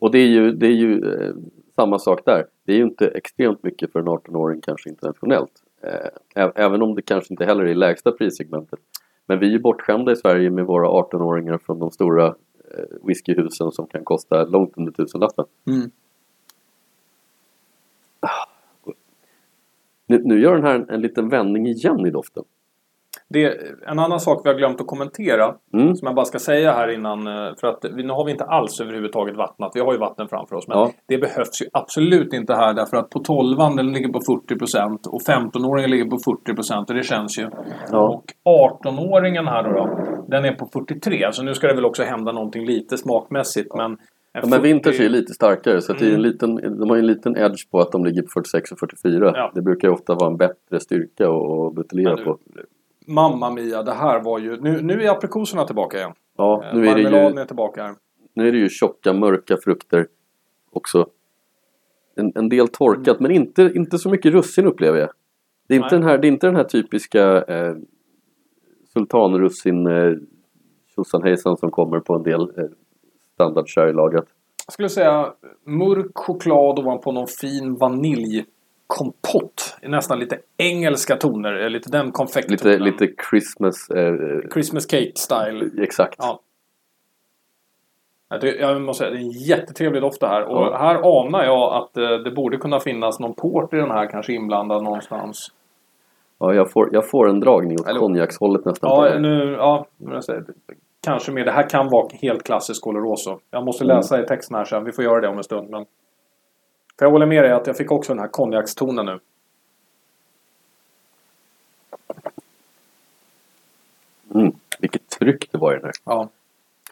[0.00, 1.34] Och det är ju, det är ju eh,
[1.76, 2.46] samma sak där.
[2.64, 5.52] Det är ju inte extremt mycket för en 18-åring kanske internationellt.
[5.82, 8.80] Eh, även om det kanske inte heller är i lägsta prissegmentet.
[9.26, 13.72] Men vi är ju bortskämda i Sverige med våra 18-åringar från de stora eh, whiskyhusen
[13.72, 15.44] som kan kosta långt under tusenlappen.
[15.66, 15.90] Mm.
[20.06, 22.44] Nu, nu gör den här en, en liten vändning igen i doften.
[23.32, 25.94] Det en annan sak vi har glömt att kommentera Mm.
[25.96, 28.44] som jag bara ska säga här innan eh, för att vi, nu har vi inte
[28.44, 29.72] alls överhuvudtaget vattnat.
[29.74, 30.90] Vi har ju vatten framför oss men Ja.
[31.08, 35.20] det behövs ju absolut inte här därför att på 12 den ligger på 40% och
[35.22, 37.48] 15-åringen ligger på 40% och det känns ju.
[37.90, 38.08] Ja.
[38.08, 38.24] Och
[38.84, 39.88] 18-åringen här då, då
[40.28, 43.90] den är på 43 så nu ska det väl också hända någonting lite smakmässigt men
[43.92, 43.98] en
[44.32, 46.22] Ja, men 40 Winters är lite starkare så att det är en Mm.
[46.30, 49.32] liten, de har ju en liten edge på att de ligger på 46 och 44.
[49.34, 49.52] Ja.
[49.54, 52.38] Det brukar ju ofta vara en bättre styrka att- buteljera på.
[53.06, 54.60] Mamma Mia, det här var ju...
[54.60, 56.12] Nu, nu är aprikoserna tillbaka igen.
[56.36, 57.94] Ja, Eh, nu är, det ju, är tillbaka här.
[58.34, 60.06] nu är det ju tjocka mörka frukter
[60.70, 61.06] också.
[62.16, 65.10] En, en del torkat men inte, inte så mycket russin upplever jag.
[65.68, 66.00] Det är inte, Nej.
[66.00, 67.74] den här, det är inte den här typiska eh,
[68.92, 70.12] sultanrussin eh,
[70.94, 72.64] tjosan som kommer på en del eh,
[73.34, 74.26] standard sherrylagrat.
[74.66, 75.32] Jag skulle säga
[75.64, 77.76] mörk choklad ovanpå någon fin
[78.98, 79.76] vaniljkompott.
[79.83, 81.68] Nästan lite engelska toner.
[81.70, 82.83] Lite den Lite, konfekttonen.
[82.85, 84.14] lite Christmas, eh,
[84.53, 85.70] Christmas cake style.
[85.85, 86.14] exakt.
[86.18, 86.40] Ja.
[88.42, 90.42] Jag, måste säga, det är en jättetrevlig doft det här.
[90.44, 90.76] Och Ja.
[90.79, 94.33] här anar jag att eh, det borde kunna finnas någon port i den här kanske
[94.33, 95.53] inblandad någonstans.
[96.38, 98.90] Ja, jag, får, jag får en dragning åt Eller- konjakshållet nästan.
[98.90, 99.87] Ja, nu, ja,
[100.26, 100.44] säger,
[101.05, 101.44] kanske mer.
[101.44, 103.38] Det här kan vara helt klassisk Oloroso.
[103.50, 104.85] Jag måste läsa i texten här sen.
[104.85, 105.70] Vi får göra det om en stund.
[105.70, 105.85] Men...
[107.00, 109.20] För jag håller med dig att jag fick också den här konjakstonen nu.
[114.34, 115.92] Mm, vilket tryck det var i den här.
[116.04, 116.28] Ja.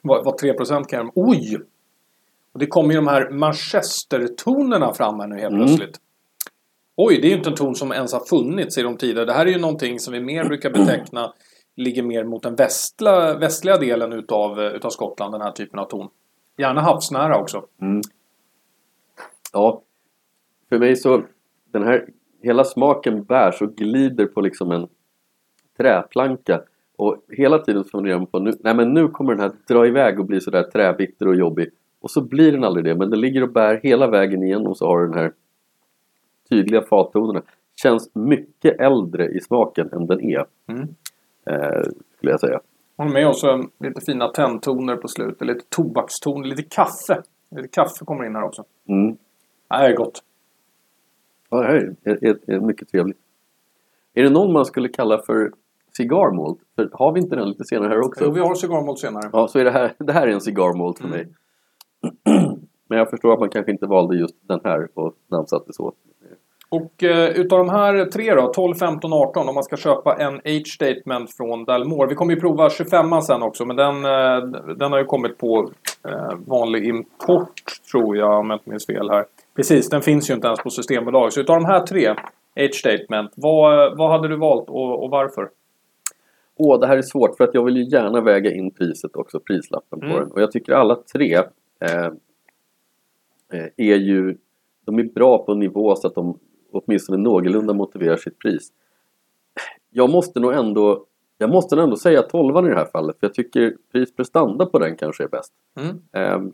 [0.03, 1.13] Vad, vad 3% kan jag...
[1.15, 1.59] Oj!
[2.53, 5.67] Och det kommer ju de här Manchester-tonerna fram här nu helt Mm.
[5.67, 6.01] plötsligt.
[6.97, 9.27] Oj, det är ju inte en ton som ens har funnits i de tidigare.
[9.27, 11.33] Det här är ju någonting som vi mer brukar beteckna
[11.77, 16.09] ligger mer mot den västla, västliga delen utav, utav Skottland, den här typen av ton.
[16.57, 17.67] Gärna havsnära också.
[17.83, 18.01] Mm.
[19.53, 19.83] Ja,
[20.69, 21.23] för mig så
[21.73, 22.07] den här
[22.43, 24.89] hela smaken bärs och glider på liksom en
[25.77, 26.61] träplanka
[26.97, 30.21] och hela tiden funderar man på nu, nej men nu kommer den här dra iväg
[30.21, 33.43] och bli sådär träbitter och jobbig och så blir den aldrig det men den ligger
[33.43, 35.33] och bär hela vägen igenom så har den här
[36.51, 37.43] tydliga fattonerna
[37.83, 40.89] känns mycket äldre i smaken än den är Mm.
[41.47, 41.83] eh,
[42.17, 42.61] skulle jag säga
[42.99, 45.47] Håller med eh, lite fina tändtoner på slutet.
[45.47, 47.23] Lite tobakstoner, lite kaffe.
[47.51, 48.65] Lite kaffe kommer in här också.
[48.89, 49.17] mm.
[49.69, 50.23] Det här är gott.
[51.51, 53.19] Ja, det här är, är, är mycket trevligt.
[54.15, 55.53] Är det någon man skulle kalla för
[55.97, 56.59] cigar malt?
[56.77, 58.25] För har vi inte den lite senare här också?
[58.25, 59.31] Jo, vi har cigarrmalt senare.
[59.33, 61.19] Ja, så är det här, det här är en cigar malt för Mm.
[61.19, 61.29] mig.
[62.89, 65.93] Men jag förstår att man kanske inte valde just den här och namnsatte så.
[66.71, 70.35] Och eh, utav de här tre då, 12, 15, 18 om man ska köpa en
[70.37, 72.09] age statement från Dalmore.
[72.09, 74.39] Vi kommer ju prova 25 sen också men den, eh,
[74.77, 75.71] den har ju kommit på
[76.09, 79.25] eh, vanlig import tror jag om jag inte minns fel här.
[79.59, 81.33] Precis, den finns ju inte ens på Systembolaget.
[81.33, 82.15] Så utav de här tre
[82.57, 85.51] age statement, vad, vad hade du valt och, och varför?
[86.57, 89.41] Åh, det här är svårt för att jag vill ju gärna väga in priset också,
[89.41, 90.19] prislappen på Mm.
[90.19, 90.31] den.
[90.31, 91.35] Och jag tycker alla tre
[91.81, 92.07] eh,
[93.53, 94.37] eh, är ju,
[94.87, 96.39] de är bra på en nivå så att de
[96.73, 98.69] åtminstone någorlunda motiverar sitt pris.
[99.91, 101.05] Jag måste nog ändå,
[101.39, 104.79] jag måste ändå säga 12 i det här fallet för jag tycker pris prestanda på
[104.79, 105.53] den kanske är bäst.
[105.81, 106.03] Mm.
[106.13, 106.53] Ehm,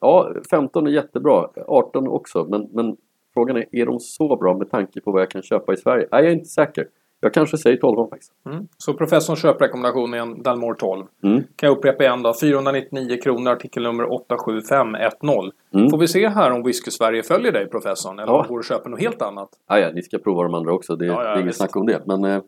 [0.00, 2.96] ja, 15 är jättebra, 18 också, men, men
[3.34, 6.08] frågan är, är de så bra med tanke på vad jag kan köpa i Sverige?
[6.12, 6.86] Nej, jag är inte säker.
[7.22, 8.32] Jag kanske säger 12 faktiskt.
[8.46, 8.68] Mm.
[8.78, 11.06] Så professorns köprekommendation är en Dalmore 12.
[11.22, 11.42] Mm.
[11.56, 12.34] Kan jag upprepa igen då.
[12.40, 15.50] 499 kronor, artikelnummer 87510.
[15.74, 15.90] Mm.
[15.90, 18.36] Får vi se här om Whisky Sverige följer dig professorn eller Ja.
[18.36, 19.48] om du går och köper något helt annat.
[19.66, 20.96] Ah, ja, ni ska prova de andra också.
[20.96, 22.02] Det, Ja, ja, det är inget snack om det.
[22.06, 22.42] Men, eh,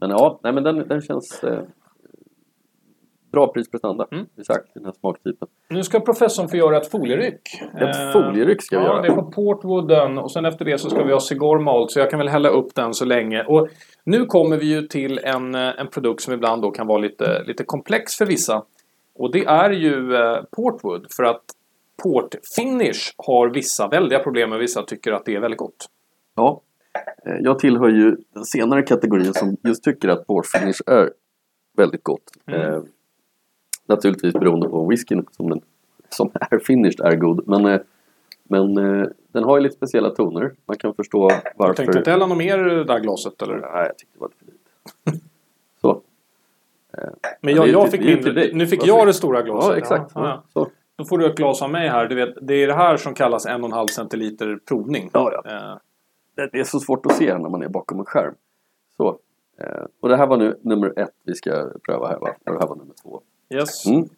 [0.00, 1.60] men ja, nej, men den, den känns eh,
[3.32, 4.06] bra prisprestanda.
[4.12, 4.26] Mm.
[4.38, 5.48] Exakt, den här smaktypen.
[5.68, 7.40] Nu ska professorn få göra ett folieryck.
[7.74, 9.02] Ett Eh, folieryck ska vi ja, göra.
[9.02, 11.98] det är på Portwooden och sen efter det så ska vi ha Cigar Malt så
[11.98, 13.44] jag kan väl hälla upp den så länge.
[13.44, 13.68] Och
[14.04, 17.42] nu kommer vi ju till en, eh, en produkt som ibland då kan vara lite,
[17.46, 18.62] lite komplex för vissa.
[19.14, 21.42] Och det är ju eh, Portwood för att
[22.02, 25.86] Port Finish har vissa väldiga problem och vissa tycker att det är väldigt gott.
[26.36, 26.60] Ja,
[27.40, 31.10] jag tillhör ju den senare kategorin som just tycker att Port Finish är
[31.76, 32.22] väldigt gott.
[32.46, 32.84] Mm.
[33.90, 35.60] Eh, naturligtvis beroende på whiskyn som, den,
[36.08, 37.48] som är finished är god.
[37.48, 37.80] Men, eh,
[38.44, 40.52] men eh, den har ju lite speciella toner.
[40.66, 41.74] Man kan förstå varför.
[41.74, 43.54] tänkte inte hälla något mer i det där glaset eller?
[43.56, 45.24] Nej, jag tyckte det var lite för lite.
[45.80, 46.00] Så.
[47.40, 48.50] Men Ja, jag, jag fick mindre.
[48.52, 49.70] Nu fick jag det stora glaset.
[49.70, 50.12] Ja, exakt.
[50.14, 50.66] Ja, ja.
[50.96, 52.06] Då får du ett glas av mig här.
[52.06, 55.10] Du vet, det är det här som kallas en och en halv centiliter provning.
[55.12, 55.50] Ja, ja.
[55.50, 58.34] Eh, Det är så svårt att se när man är bakom en skärm.
[58.96, 59.18] Så.
[59.60, 62.28] Eh, och det här var nu nummer ett vi ska pröva här va?
[62.46, 63.20] Och det här var nummer två.
[63.54, 63.86] Yes.
[63.86, 64.08] Mm.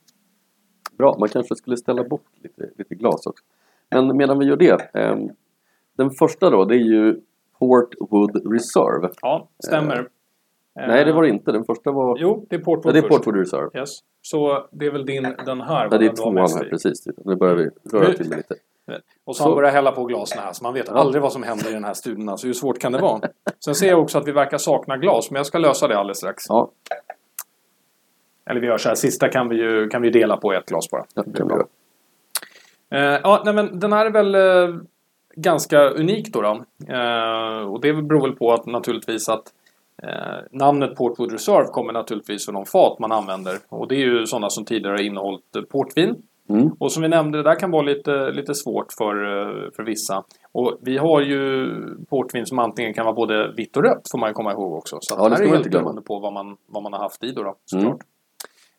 [0.99, 3.45] Bra, man kanske skulle ställa bort lite, lite glas också.
[3.91, 4.91] Men medan vi gör det.
[4.95, 5.31] ehm,
[5.97, 7.21] den första då, det är ju
[7.59, 9.09] Portwood Reserve.
[9.23, 9.97] Ja, stämmer.
[10.81, 11.53] Eh, Nej, det var det inte.
[11.53, 12.19] Den första var...
[12.21, 13.13] Jo, det är ja, Portwood det är först.
[13.15, 13.71] Portwood Reserve.
[13.81, 13.91] Yes.
[14.23, 15.89] Så det är väl din, den här?
[15.91, 17.07] Ja, det är tvåan här, precis.
[17.25, 18.55] Nu börjar vi röra till det lite.
[19.25, 19.49] Och så Så.
[19.49, 20.95] han börjar hälla på glasen här, så man vet Ja.
[20.95, 22.29] aldrig vad som händer i den här studien.
[22.29, 23.21] Alltså, hur svårt kan det vara?
[23.65, 26.19] Sen ser jag också att vi verkar sakna glas, men jag ska lösa det alldeles
[26.19, 26.45] strax.
[26.49, 26.71] Ja,
[28.51, 30.91] Eller vi gör så här, sista kan vi ju kan vi dela på ett glas
[30.91, 31.05] bara.
[31.15, 31.67] det kan vi göra.
[32.91, 34.77] Eh, ja, nej, men den här är väl eh,
[35.37, 36.43] ganska unik då.
[36.43, 36.65] då.
[36.95, 39.45] Eh, och det beror väl på att naturligtvis att
[40.03, 40.09] eh,
[40.51, 43.59] namnet Portwood Reserve kommer naturligtvis från de fat man använder.
[43.69, 46.17] Och det är ju sådana som tidigare har innehållit eh, portvin.
[46.49, 46.71] Mm.
[46.79, 50.25] Och som vi nämnde, det där kan vara lite, lite svårt för, eh, för vissa.
[50.53, 51.67] Och vi har ju
[52.11, 54.99] portvin som antingen kan vara både vitt och rött får man ju komma ihåg också.
[55.01, 57.25] Så Ja, det det här är helt beroende på vad man, vad man har haft
[57.25, 57.99] i då, då Mm.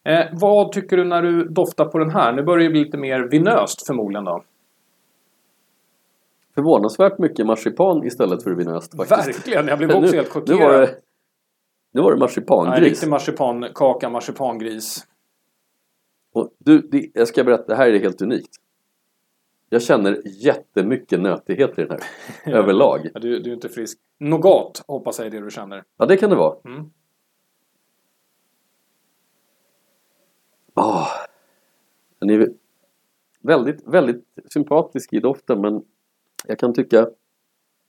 [0.06, 2.34] Eh, vad tycker du när du doftar på den här?
[2.34, 4.44] Nu börjar det bli lite mer vinöst förmodligen då.
[6.56, 9.28] Förvånansvärt mycket marsipan istället för vinöst faktiskt.
[9.28, 10.60] Verkligen, jag blev också nu, helt nu chockerad.
[10.60, 10.96] var det,
[11.92, 12.80] nu var det Nej, marsipangris.
[12.90, 15.08] riktig marsipankaka, marsipangris.
[16.34, 18.56] Och du, det, jag ska berätta, det här är helt unikt.
[19.70, 22.54] Jag känner jättemycket nötighet i den här.
[22.54, 23.10] överlag.
[23.14, 24.00] Du, du är inte frisk.
[24.20, 25.84] Nougat hoppas jag är det du känner.
[25.98, 26.56] Ja, det kan det vara.
[26.66, 26.90] Mm.
[30.74, 31.08] Ah,
[32.20, 32.50] den är
[33.42, 35.82] väldigt, väldigt sympatisk i doften men
[36.48, 37.08] jag kan tycka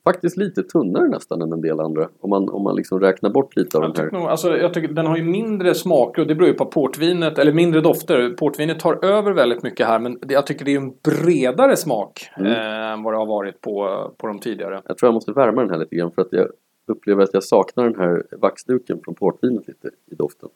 [0.03, 2.09] faktiskt lite tunnare nästan än en del andra.
[2.19, 4.11] Om man, om man liksom räknar bort lite av Jag den här.
[4.11, 7.39] nog, alltså, jag tycker den har ju mindre smaker och det beror ju på portvinet,
[7.39, 8.29] eller mindre dofter.
[8.29, 12.51] Portvinet tar över väldigt mycket här men jag tycker det är en bredare smak Mm.
[12.51, 14.81] eh, än vad det har varit på, på de tidigare.
[14.87, 16.47] Jag tror jag måste värma den här lite grann för att jag
[16.87, 20.49] upplever att jag saknar den här vaxduken från portvinet lite i doften.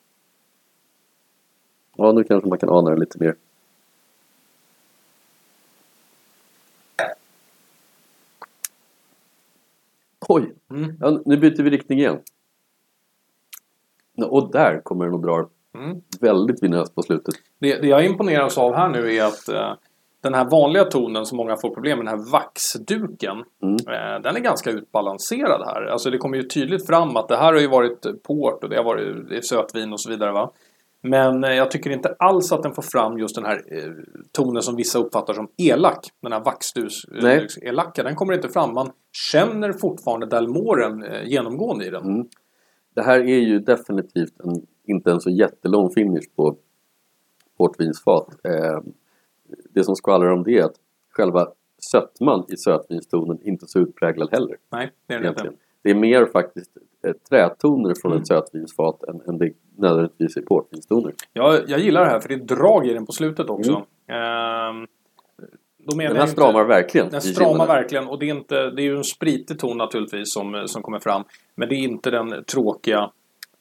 [1.99, 3.35] Ja, nu kanske man kan ana den lite mer.
[10.27, 10.53] Oj!
[10.71, 10.97] Mm.
[10.99, 12.19] Ja, nu byter vi riktning igen.
[14.17, 16.01] Och där kommer den att dra Mm.
[16.21, 17.35] väldigt vinöst på slutet.
[17.59, 19.73] Det, det jag imponeras av här nu är att eh,
[20.21, 23.43] den här vanliga tonen som många får problem med, den här vaxduken.
[23.63, 23.75] Mm.
[23.75, 25.85] Eh, den är ganska utbalanserad här.
[25.85, 28.77] Alltså det kommer ju tydligt fram att det här har ju varit port och det
[28.77, 30.31] har varit det sötvin och så vidare.
[30.31, 30.51] Va?
[31.01, 33.91] Men eh, jag tycker inte alls att den får fram just den här eh,
[34.31, 36.07] tonen som vissa uppfattar som elak.
[36.21, 37.47] Den här vaxdus Nej.
[37.61, 38.03] eh.
[38.03, 38.73] Den kommer inte fram.
[38.73, 38.91] Man
[39.31, 42.03] känner fortfarande Dalmoren genomgående i den.
[42.03, 42.27] Mm.
[42.95, 46.57] Det här är ju definitivt en, inte en så jättelång finish på
[47.57, 48.27] portvinsfat.
[49.73, 50.75] Det som skvallrar om det är att
[51.09, 51.47] själva
[51.91, 54.57] sötman i sötvinstonen inte så utpräglad heller.
[54.71, 55.51] Nej, det är den inte.
[55.83, 56.71] Det är mer faktiskt
[57.29, 58.21] trätoner från Mm.
[58.21, 61.13] ett sötvinsfat än, än det nödvändigtvis är portvinstoner.
[61.33, 63.71] Jag, jag gillar det här för det är drag i den på slutet också.
[63.71, 64.87] Ehm,
[65.77, 67.09] då menar Den här inte- stramar verkligen.
[67.09, 70.63] Den stramar verkligen och det är, inte, det är ju en spritig ton naturligtvis som,
[70.65, 71.23] som kommer fram.
[71.55, 73.11] Men det är inte den tråkiga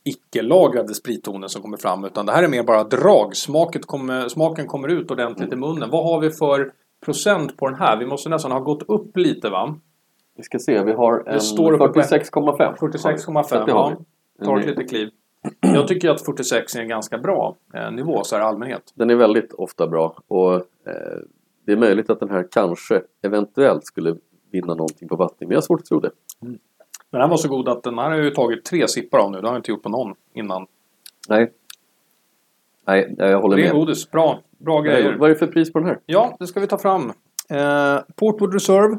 [0.05, 3.37] icke-lagrade sprittonen som kommer fram utan det här är mer bara drag.
[3.37, 5.91] Smaket kommer, smaken kommer ut ordentligt i munnen.
[5.91, 6.73] Vad har vi för
[7.05, 7.97] procent på den här?
[7.99, 9.75] Vi måste nästan ha gått upp lite va?
[10.39, 12.77] Vi ska se, vi har en står uppe på 46,5.
[12.77, 13.43] 46,5.
[13.43, 13.97] Så att det har
[14.39, 15.11] Ja, tar ett litet kliv.
[15.61, 18.93] Jag tycker att 46 är en ganska bra eh, nivå så här i allmänhet.
[18.95, 20.61] Den är väldigt ofta bra och eh,
[21.67, 24.17] det är möjligt att den här kanske eventuellt skulle
[24.51, 26.11] vinna någonting på vattning men jag har svårt att tro det.
[27.11, 29.31] Den här var så god att den här har jag ju tagit tre sippar av
[29.31, 29.41] nu.
[29.41, 30.67] Det har jag inte gjort på någon innan.
[31.29, 31.53] Nej.
[32.87, 33.81] Nej, jag håller Det är med.
[33.81, 34.11] godis.
[34.11, 34.39] Bra.
[34.59, 35.17] Bra grejer.
[35.19, 35.99] Vad är det för pris på den här?
[36.07, 37.13] Ja, det ska vi ta fram.
[37.51, 38.99] Eh, Portwood Reserve.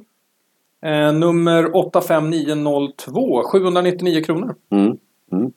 [0.81, 3.43] Eh, nummer 85902.
[3.43, 4.55] 799 kronor.
[4.69, 4.97] Mm.
[5.31, 5.53] Mm.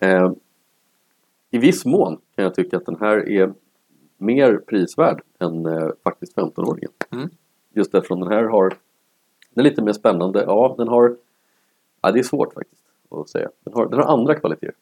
[0.00, 0.32] Eh,
[1.50, 3.52] I viss mån kan jag tycka att den här är
[4.16, 6.90] mer prisvärd än eh, faktiskt 15-åringen.
[7.10, 7.28] Mm.
[7.74, 8.68] Just eftersom den här har
[9.54, 10.44] Den är lite mer spännande.
[10.46, 11.16] Ja, den har
[12.00, 13.48] Ja, det är svårt faktiskt att säga.
[13.64, 14.74] Den har, den har andra kvaliteter.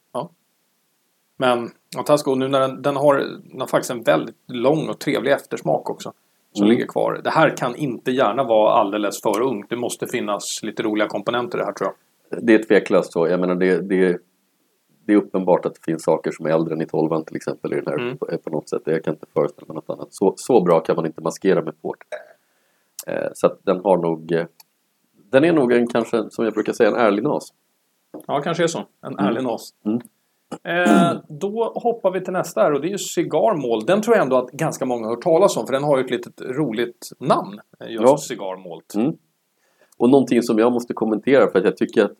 [1.37, 4.99] Men fantastiskt god nu när den, den, har, den har faktiskt en väldigt lång och
[4.99, 6.13] trevlig eftersmak också.
[6.57, 6.77] Som Mm.
[6.77, 7.21] ligger kvar.
[7.25, 9.71] Det här kan inte gärna vara alldeles för ungt.
[9.71, 11.91] Det måste finnas lite roliga komponenter i det här tror
[12.31, 12.45] jag.
[12.47, 13.29] Det är tveklöst så.
[13.29, 14.19] Jag menar det, det,
[15.07, 17.73] det är uppenbart att det finns saker som är äldre än i 12 till exempel
[17.73, 18.19] i den här Mm.
[18.19, 18.83] på, på något sätt.
[18.85, 20.09] Jag kan inte föreställa mig något annat.
[20.11, 21.99] Så, så bra kan man inte maskera med port.
[23.07, 24.47] Eh, så att den har nog eh,
[25.31, 27.49] Den är nog en kanske, som jag brukar säga, en ärlig nas.
[28.27, 28.85] Ja, kanske är så.
[29.07, 29.71] En ärlig nas.
[29.85, 30.01] Mm.
[30.65, 33.87] Eh, då hoppar vi till nästa här och det är ju Cigarmalt.
[33.87, 36.05] Den tror jag ändå att ganska många har hört talas om för den har ju
[36.05, 37.61] ett litet roligt namn.
[37.81, 38.17] eh, Just Ja.
[38.19, 38.95] Cigarmalt.
[38.95, 39.13] Mm.
[39.99, 42.13] Och någonting som jag måste kommentera för att jag tycker att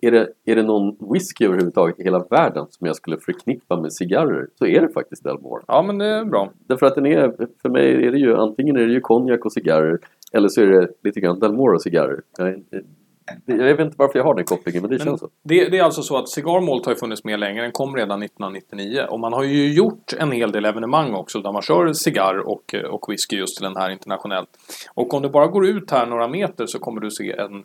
[0.00, 3.92] är det, är det någon whisky överhuvudtaget i hela världen som jag skulle förknippa med
[3.92, 5.62] cigarrer så är det faktiskt Delmore.
[5.66, 6.52] Ja, men det är bra.
[6.66, 9.52] Därför att den är, för mig är det ju antingen är det ju konjak och
[9.52, 9.98] cigarrer
[10.32, 12.20] eller så är det lite grann Delmore och cigarrer.
[12.38, 12.62] Jag,
[13.46, 15.28] jag vet inte varför jag har den kopplingen men det Men känns så.
[15.42, 17.62] det, det är alltså så att Cigar Malt har ju funnits med länge.
[17.62, 19.02] Den kom redan 1999.
[19.10, 22.74] Och man har ju gjort en hel del evenemang också där man kör cigarr och,
[22.90, 24.48] och whisky just till den här internationellt.
[24.94, 27.64] Och om du bara går ut här några meter så kommer du se en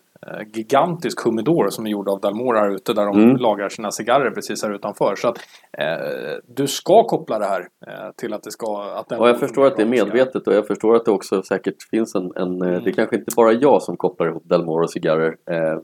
[0.53, 3.35] gigantisk humidor som är gjord av Dalmore här ute där de Mm.
[3.37, 5.15] lagrar sina cigarrer precis här utanför.
[5.15, 5.37] Så att
[5.77, 8.83] eh, du ska koppla det här eh, till att det ska...
[8.83, 11.43] Att den Och jag förstår att det är medvetet och jag förstår att det också
[11.43, 12.83] säkert finns en, en eh, Mm.
[12.83, 15.35] det är kanske inte bara jag som kopplar ihop Delmore och cigarrer.
[15.49, 15.79] Eh,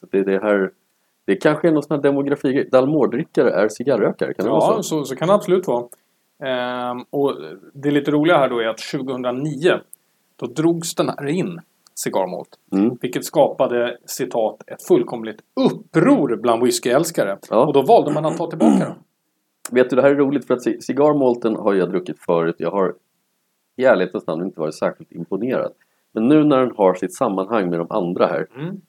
[0.00, 0.70] så det, det här
[1.26, 4.82] det kanske är någon sån här demografi Dalmore-drickare är cigarrökare, kan det vara Ja, så?
[4.82, 5.84] så, så kan det absolut vara.
[6.44, 7.34] Ehm, och
[7.74, 9.80] det lite roliga här då är att 2009
[10.36, 11.60] då drogs den här in,
[11.94, 12.58] cigarmalt.
[12.72, 12.98] Mm.
[13.00, 17.38] Vilket skapade, citat, ett fullkomligt uppror bland whiskyälskare.
[17.50, 17.66] Ja.
[17.66, 18.92] Och då valde man att ta tillbaka den.
[19.70, 22.54] Vet du, det här är roligt för att ci- cigarrmalten har jag druckit förut.
[22.58, 22.94] Jag har
[23.76, 25.72] i ärlighetens namn inte varit särskilt imponerad.
[26.12, 28.80] Men nu när den har sitt sammanhang med de andra här Mm.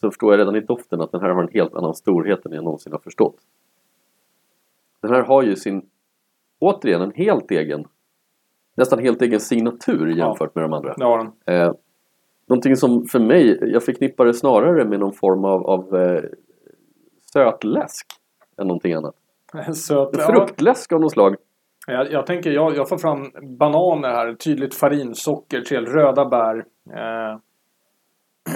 [0.00, 2.52] så förstår jag redan i doften att den här har en helt annan storhet än
[2.52, 3.36] jag någonsin har förstått.
[5.02, 5.82] Den här har ju sin,
[6.58, 7.84] återigen, en helt egen,
[8.76, 10.94] nästan helt egen signatur jämfört med de andra.
[10.98, 11.54] Har den.
[11.56, 11.72] Eh,
[12.50, 16.22] någonting som för mig, jag förknippar det snarare med någon form av, av eh,
[17.32, 18.06] sötläsk
[18.60, 19.14] än någonting annat.
[19.76, 20.08] Söt.
[20.12, 21.36] Ja, Fruktläsk av något slag.
[21.86, 24.34] jag, jag tänker, jag, jag får fram bananer här.
[24.34, 26.56] Tydligt farinsocker till röda bär.
[26.94, 27.38] Eh,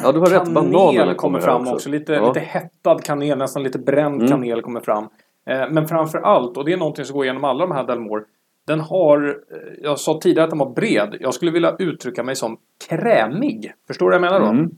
[0.02, 0.48] Ja, du har rätt.
[0.54, 1.88] Bananerna kommer fram också.
[1.90, 2.26] Lite, Ja.
[2.28, 4.28] lite hettad kanel, nästan lite bränd Mm.
[4.28, 5.04] kanel kommer fram.
[5.46, 8.24] Eh, men framför allt, och det är någonting som går igenom alla de här Dalmore.
[8.66, 11.16] Den har, eh, jag sa tidigare att den var bred.
[11.20, 13.72] Jag skulle vilja uttrycka mig som krämig.
[13.87, 14.59] Förstår du vad jag menar då?
[14.59, 14.77] Mm.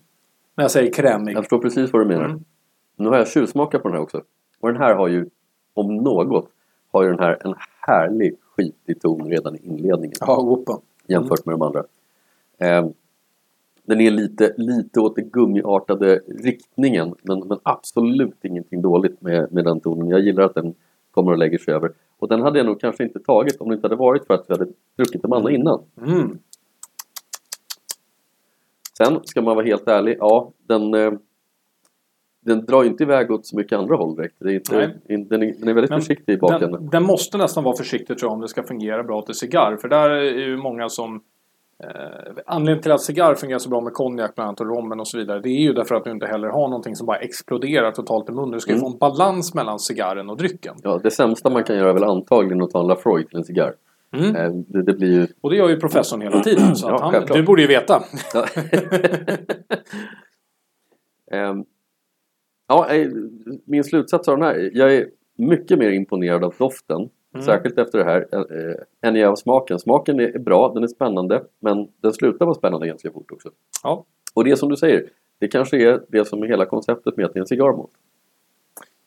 [0.55, 1.37] När jag säger krämig.
[1.37, 2.25] Jag förstår precis vad du menar.
[2.25, 2.45] Mm.
[2.97, 4.23] Nu har jag tjuvsmakat på den här också.
[4.61, 5.27] Och den här har ju,
[5.75, 6.51] om något,
[6.93, 10.17] har ju den här en härlig skitig ton redan i inledningen.
[10.21, 10.81] Ja, opa.
[11.07, 11.85] jämfört med de andra.
[12.59, 12.87] Eh,
[13.87, 19.65] den är lite, lite åt den gummiartade riktningen men, men absolut ingenting dåligt med, med
[19.65, 20.09] den tonen.
[20.09, 20.75] Jag gillar att den
[21.11, 21.93] kommer och lägger sig över.
[22.19, 24.45] Och den hade jag nog kanske inte tagit om det inte hade varit för att
[24.49, 25.83] vi hade druckit de andra innan.
[26.07, 26.39] Mm.
[28.99, 31.13] Sen ska man vara helt ärlig, ja den, eh,
[32.41, 34.37] den drar ju inte iväg åt så mycket andra håll direkt.
[34.39, 36.73] Det är inte, in, den, är, den är väldigt Men försiktig i bakänden.
[36.73, 39.77] Den, den måste nästan vara försiktig tror jag om det ska fungera bra till cigarr.
[39.77, 41.23] För där är ju många som...
[41.85, 45.09] Eh, anledningen till att cigarr fungerar så bra med konjak bland annat och rommen och
[45.09, 45.41] så vidare.
[45.41, 48.33] Det är ju därför att du inte heller har någonting som bara exploderar totalt i
[48.33, 48.51] munnen.
[48.51, 48.81] Du ska ju Mm.
[48.81, 50.75] få en balans mellan cigarren och drycken.
[50.83, 53.45] Ja, det sämsta man kan göra är väl antagligen att ta en Lafroy till en
[53.45, 53.75] cigarr.
[54.17, 54.37] Mm.
[54.37, 56.77] Eh, det, det blir ju Och det gör ju professorn hela tiden.
[56.77, 57.37] Så Ja, han, självklart.
[57.39, 58.03] du borde ju veta.
[58.35, 58.47] Ja.
[61.33, 61.65] Ehm,
[62.69, 63.09] ja, eh,
[63.65, 64.71] min slutsats av den här.
[64.73, 67.09] Jag är mycket mer imponerad av doften.
[67.37, 67.47] Mm.
[67.47, 68.27] Särskilt efter det här.
[69.03, 69.79] Eh, är av smaken.
[69.79, 71.45] Smaken är bra, den är spännande.
[71.61, 73.51] Men den slutar vara spännande ganska fort också.
[73.83, 74.05] Ja.
[74.35, 75.09] Och det som du säger.
[75.39, 77.89] Det kanske är det som är hela konceptet med att det är en cigarrmål.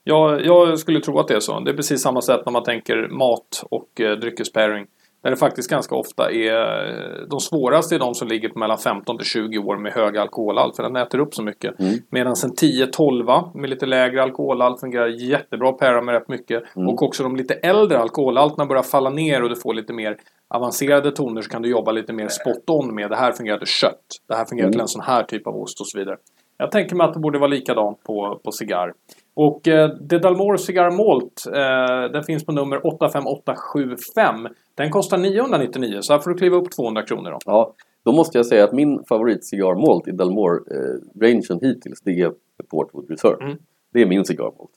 [0.04, 1.60] Jag, jag skulle tro att det är så.
[1.60, 4.88] Det är precis samma sätt när man tänker mat och eh, dryckespairing.
[5.22, 8.78] Där det faktiskt ganska ofta är eh, de svåraste är de som ligger på mellan
[8.78, 10.76] 15 till 20 år med hög alkoholhalt.
[10.76, 11.80] För den äter upp så mycket.
[11.80, 11.94] Mm.
[12.10, 16.64] Medan en 10-12 med lite lägre alkoholhalt fungerar jättebra att para med rätt mycket.
[16.76, 16.88] Mm.
[16.90, 20.18] Och också de lite äldre alkoholhalterna börjar falla ner och du får lite mer
[20.48, 23.10] avancerade toner så kan du jobba lite mer spot on med.
[23.10, 24.06] Det här fungerar till kött.
[24.28, 24.72] Det här fungerar Mm.
[24.72, 26.18] till en sån här typ av ost och så vidare.
[26.58, 28.94] Jag tänker mig att det borde vara likadant på, på cigarr.
[29.42, 34.48] Och eh, The Dalmore Cigar Malt, eh, den finns på nummer 85875.
[34.76, 37.32] Den kostar 999 så här får du kliva upp 200 kronor.
[37.32, 37.38] Då.
[37.46, 37.74] Ja,
[38.04, 42.34] då måste jag säga att min favorit cigarmalt i Dalmore-rangen hittills det är
[42.70, 43.44] Portwood Reserve.
[43.46, 43.58] Mm.
[43.94, 44.72] Det är min cigarmalt.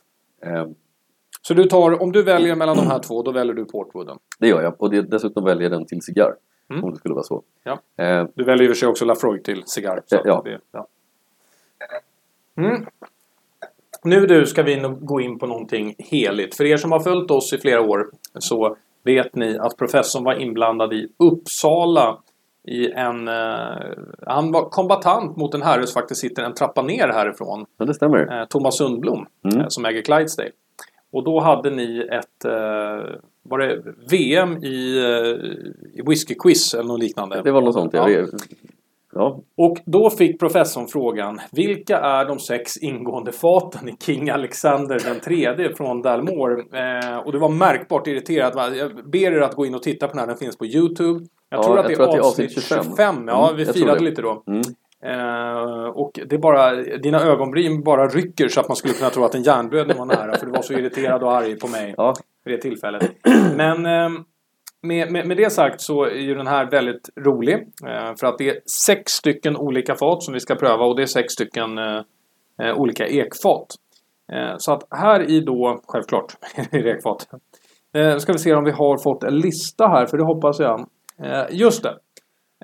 [0.47, 0.67] Eh,
[1.43, 4.19] Så du tar, om du väljer mellan de här två, då väljer du Portwooden.
[4.39, 6.35] det gör jag och det, dessutom väljer jag den till cigarr.
[6.71, 6.85] Mm.
[6.85, 7.43] Om det skulle vara så.
[7.65, 8.05] Ja.
[8.05, 10.03] Eh, Du väljer i och för sig också Lafroig till cigarr.
[10.07, 10.43] så Ja.
[10.45, 10.87] Det, ja.
[12.57, 12.87] Mm.
[14.05, 16.57] Nu du ska vi gå in på någonting heligt.
[16.57, 18.07] För er som har följt oss i flera år
[18.39, 22.19] så vet ni att professorn var inblandad i Uppsala
[22.69, 23.29] i en...
[23.29, 23.35] Eh,
[24.27, 27.67] han var kombatant mot en herre som faktiskt sitter en trappa ner härifrån.
[27.79, 28.41] ja, det stämmer.
[28.41, 29.61] Eh, Thomas Sundblom Mm.
[29.61, 30.51] eh, som äger Clydesdale.
[31.13, 32.45] Och då hade ni ett...
[32.45, 37.41] Eh, var det VM i, eh, i whiskyquiz eller något liknande?
[37.45, 37.95] Det var något sånt.
[37.95, 38.11] Ja.
[38.11, 38.27] Ja.
[39.15, 44.99] Ja, Och då fick professorn frågan Vilka är de sex ingående faten i King Alexander
[45.05, 46.55] den tredje från Dalmore?
[46.55, 48.77] Eh, och det var märkbart irriterat.
[48.77, 50.27] Jag ber er att gå in och titta på den här.
[50.27, 51.27] Den finns på Youtube.
[51.51, 52.85] Jag Ja, tror att jag det tror är avsnitt avsnitt 25.
[52.85, 53.25] 25.
[53.29, 54.43] Ja, Mm, vi firade lite då.
[54.47, 54.63] mm.
[55.05, 59.35] Eh, och det bara, dina ögonbryn bara rycker så att man skulle kunna tro att
[59.35, 60.37] en hjärnblödning var nära.
[60.39, 62.15] För du var så irriterad och arg på mig ja.
[62.45, 63.11] vid det tillfället.
[63.57, 64.11] Men eh,
[64.83, 67.55] med, med, med det sagt så är ju den här väldigt rolig.
[67.87, 71.03] Eh, för att det är sex stycken olika fat som vi ska pröva och det
[71.03, 72.01] är sex stycken eh,
[72.63, 73.67] eh olika ekfat.
[74.33, 76.33] Eh, så att här i då, självklart,
[76.73, 77.29] i ekfat.
[77.95, 80.87] Eh, ska vi se om vi har fått en lista här, för det hoppas jag.
[81.23, 81.97] Eh, just det.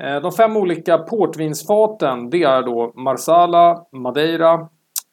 [0.00, 4.52] Eh, de fem olika portvinsfaten, det är då Marsala, Madeira,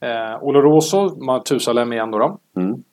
[0.02, 2.18] eh, Oloroso, Matusalem igen då.
[2.18, 2.40] då.
[2.62, 2.84] Mm.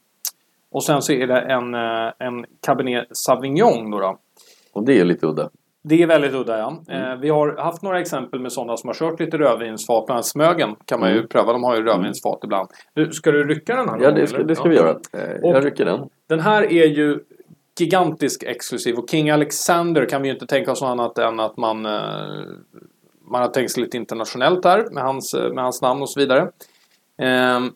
[0.72, 4.00] Och sen så är det en, eh, en Cabernet Sauvignon då.
[4.00, 4.18] då.
[4.72, 5.50] Och det är lite udda.
[5.84, 6.82] Det är väldigt udda ja.
[6.88, 10.06] Eh, vi har haft några exempel med sådana som har kört lite rödvinsfat.
[10.06, 11.28] Bland annat Smögen kan man ju Mm.
[11.28, 11.52] pröva.
[11.52, 12.68] De har ju rödvinsfat ibland.
[12.94, 13.98] Du, ska du rycka den här?
[14.02, 14.90] Ja, det ska, det ska vi göra.
[15.12, 16.08] Eh, Och- Jag rycker den.
[16.28, 17.18] Den här är ju
[17.80, 21.56] gigantisk exklusiv och King Alexander kan vi ju inte tänka oss något annat än att
[21.56, 21.92] man eh,
[23.30, 26.20] man har tänkt sig lite internationellt där med hans, eh, med hans namn och så
[26.20, 26.50] vidare.
[27.18, 27.70] Ehm,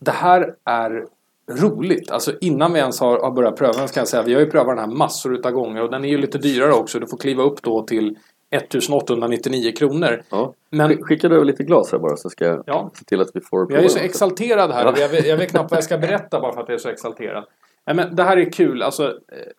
[0.00, 1.06] det här är
[1.48, 2.10] roligt.
[2.10, 4.22] Alltså innan vi ens har, har börjat pröva den ska jag säga.
[4.22, 6.72] Vi har ju prövat den här massor utav gånger och den är ju lite dyrare
[6.72, 6.98] också.
[7.00, 8.16] Du får kliva upp då till
[8.50, 10.22] 1899 kronor.
[10.30, 10.54] Ja.
[10.70, 12.90] Men Skicka över lite glas här bara så ska jag Ja.
[12.94, 14.84] se till att vi får jag är så exalterad här.
[14.84, 14.94] Ja.
[14.98, 16.88] Jag, vet, jag vet knappt vad jag ska berätta bara för att jag är så
[16.88, 17.44] exalterad.
[17.86, 18.82] Nej, men det här är kul.
[18.82, 19.12] Alltså, eh,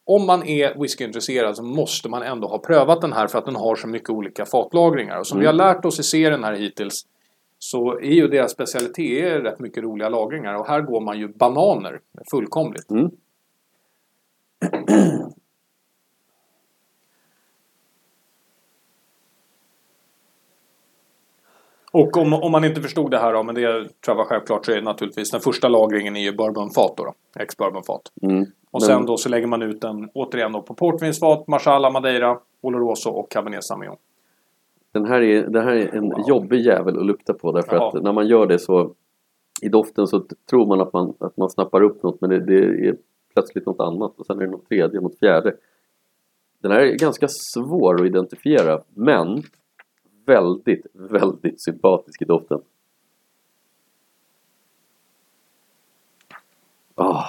[0.06, 3.56] om man är whiskyintresserad så måste man ändå ha prövat den här för att den
[3.56, 5.20] har så mycket olika fatlagringar.
[5.20, 7.06] Och som vi har lärt oss i serien här hittills
[7.60, 10.54] så är ju deras specialitet är rätt mycket roliga lagringar.
[10.54, 12.00] Och här går man ju bananer
[12.32, 12.92] fullkomligt.
[12.92, 13.12] Mm.
[21.92, 24.66] Och om, om man inte förstod det här då, men det tror jag var självklart,
[24.66, 27.04] så är det naturligtvis den första lagringen är ju bourbonfat då.
[27.04, 28.02] då Ex-bourbonfat.
[28.22, 28.46] Mm.
[28.72, 33.10] Och sen då så lägger man ut den återigen då på portvinsfat, Marsala, Madeira, Oloroso
[33.10, 33.98] och Cabernet Sauvignon.
[34.92, 36.24] Den här är, den här är en Wow.
[36.30, 37.88] jobbig jävel att lukta på därför Jaha.
[37.98, 38.94] att när man gör det så
[39.62, 42.88] i doften så tror man att man, att man snappar upp något men det, det
[42.88, 42.98] är
[43.34, 45.56] plötsligt något annat och sen är det något tredje, något fjärde.
[46.62, 49.44] Den här är ganska svår att identifiera men
[50.26, 52.62] väldigt, väldigt sympatisk i doften.
[56.96, 57.24] Ah.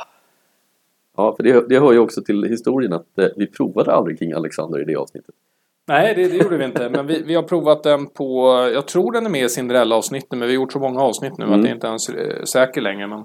[1.16, 4.32] Ja, för det, det hör ju också till historien att eh, vi provade aldrig King
[4.32, 5.34] Alexander i det avsnittet.
[5.90, 6.88] Nej, det, det gjorde vi inte.
[6.88, 8.46] Men vi, vi har provat den på...
[8.74, 11.44] Jag tror den är med i Cinderella-avsnittet, men vi har gjort så många avsnitt nu
[11.44, 11.60] Mm.
[11.60, 13.06] att jag inte ens är säker längre.
[13.06, 13.24] Men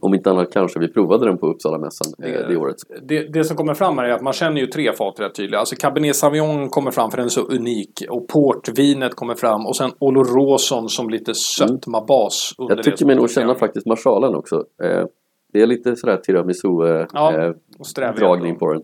[0.00, 2.76] Om inte annat kanske vi provade den på Uppsalamässan eh, det året.
[3.02, 5.58] det, det som kommer fram här är att man känner ju tre fat rätt tydligt.
[5.58, 8.02] Alltså Cabernet Sauvignon kommer fram för den är så unik.
[8.08, 9.66] Och portvinet kommer fram.
[9.66, 12.54] Och sen Oloroson som lite sötma-bas.
[12.58, 14.56] under Jag det tycker mig nog känna faktiskt marsalen också.
[14.82, 15.04] Eh,
[15.52, 17.52] det är lite sådär tiramisu eh, Ja, eh,
[18.58, 18.82] på den.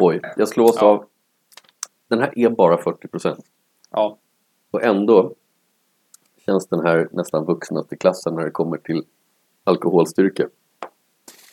[0.00, 0.86] Oj, jag slås Ja.
[0.86, 1.04] av.
[2.08, 3.36] Den här är bara 40%
[3.90, 4.18] Ja,
[4.70, 5.32] och ändå
[6.46, 9.04] känns den här nästan vuxnaste klassen när det kommer till
[9.64, 10.48] alkoholstyrka.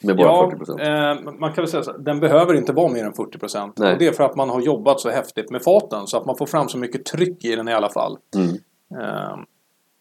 [0.02, 0.80] Med bara ja 40%.
[1.28, 3.76] eh, man kan väl säga så den behöver inte vara mer än 40 procent.
[3.76, 6.46] Det är för att man har jobbat så häftigt med faten så att man får
[6.46, 8.18] fram så mycket tryck i den i alla fall.
[8.36, 8.50] Mm.
[9.04, 9.38] Eh,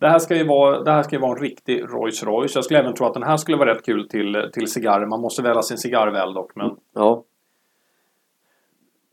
[0.00, 2.54] det här ska ju vara, det här ska ju vara en riktig Rolls Royce.
[2.54, 5.06] Jag skulle även tro att den här skulle vara rätt kul till, till cigarrer.
[5.06, 6.50] Man måste välja sin cigarr väl dock.
[6.56, 7.24] Men Ja.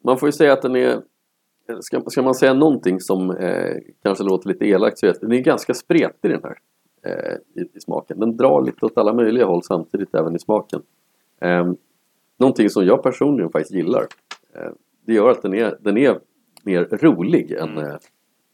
[0.03, 1.01] Man får ju säga att den är
[1.79, 5.39] Ska, ska man säga någonting som eh, kanske låter lite elakt så är den är
[5.39, 6.57] ganska spretig den här
[7.05, 8.19] eh, i, i smaken.
[8.19, 10.81] Den drar lite åt alla möjliga håll samtidigt även i smaken.
[11.41, 11.75] Ehm,
[12.39, 14.07] någonting som jag personligen faktiskt gillar.
[14.55, 14.71] Eh,
[15.05, 16.19] det gör att den är, den är
[16.63, 17.83] mer rolig än Mm.
[17.89, 17.95] eh,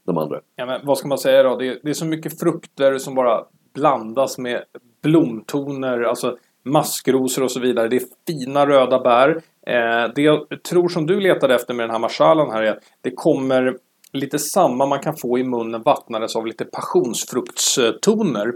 [0.04, 0.41] de andra.
[0.56, 1.56] Ja, men vad ska man säga då?
[1.56, 4.64] Det är, det är så mycket frukter som bara blandas med
[5.02, 7.88] blomtoner, alltså maskrosor och så vidare.
[7.88, 9.30] Det är fina röda bär.
[9.68, 12.84] Eh, det jag tror som du letade efter med den här marschalan här är att
[13.01, 13.78] det kommer
[14.14, 18.53] lite samma man kan få i munnen vattnades av lite passionsfruktstoner.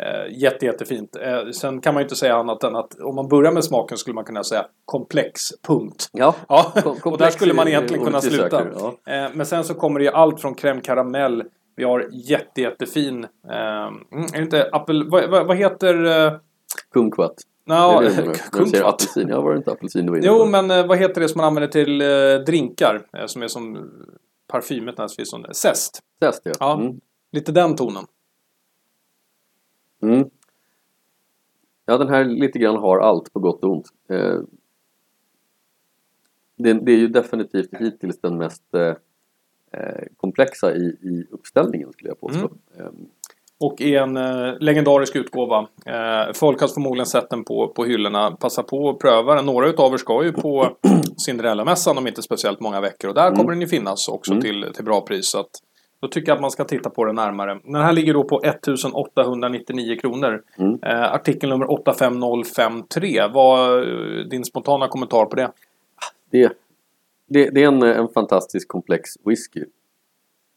[0.00, 1.16] Eh, jätte, jättefint.
[1.16, 3.98] Eh, sen kan man ju inte säga annat än att om man börjar med smaken
[3.98, 6.08] skulle man kunna säga komplex, punkt.
[6.12, 8.50] Ja, Ja, Kom- och där komplex skulle man egentligen kunna sluta.
[8.50, 8.72] söker,
[9.06, 9.12] ja.
[9.12, 11.44] Eh, Men sen så kommer det ju allt från crème caramel.
[11.76, 13.24] Vi har jätte, jättefin...
[13.50, 15.10] Eh, mm, är det inte apel...
[15.10, 15.94] Vad, vad, vad heter...
[16.92, 17.34] Kumquat.
[17.64, 19.28] Nja, det är det du säger apelsin.
[19.28, 20.46] Ja, var det inte apelsin du var inne Jo, på?
[20.46, 23.06] men eh, vad heter det som man använder till eh, drinkar?
[23.12, 23.90] Eh, som är som
[24.46, 25.26] parfymet nästan.
[25.26, 26.00] Som zest.
[26.22, 26.52] Zest, ja.
[26.60, 26.80] Ja.
[26.80, 27.00] Mm.
[27.32, 28.04] Lite den tonen.
[30.02, 30.30] Mm.
[31.86, 33.88] Ja, den här lite grann har allt på gott och ont.
[34.08, 34.38] Eh,
[36.56, 38.94] det, det är ju definitivt hittills den mest eh,
[40.16, 42.50] komplexa i, i uppställningen skulle jag påstå.
[42.78, 42.94] Mm.
[43.62, 45.58] Eh, Och i en eh, legendarisk utgåva.
[45.86, 48.30] Eh, folk har förmodligen sett den på, på hyllorna.
[48.30, 49.46] Passa på att pröva den.
[49.46, 50.68] Några utav er ska ju på
[51.26, 53.08] Cinderella-mässan om inte speciellt många veckor.
[53.08, 54.42] Och där kommer den ju finnas också Mm.
[54.42, 55.26] till, till bra pris.
[55.30, 55.50] Så att,
[56.00, 57.60] då tycker jag att man ska titta på den närmare.
[57.64, 60.42] Den här ligger då på 1899 kronor.
[60.58, 60.78] Mm.
[60.82, 63.22] Eh, artikel nummer 85053.
[63.34, 65.50] Vad är din spontana kommentar på det?
[66.30, 66.52] det,
[67.28, 69.64] det, det är en, en fantastisk komplex whisky.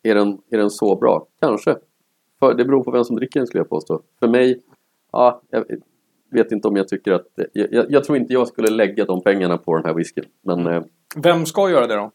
[0.03, 1.25] Är den, är den så bra?
[1.41, 1.75] Kanske.
[2.45, 4.01] För, det beror på vem som dricker den skulle jag påstå.
[4.19, 4.61] För mig,
[5.11, 5.65] ja, jag
[6.31, 7.27] vet inte om jag tycker att...
[7.53, 10.25] Jag, jag, jag tror inte jag skulle lägga de pengarna på den här whiskyn.
[10.41, 10.83] Men eh,
[11.15, 12.11] Vem ska göra det då?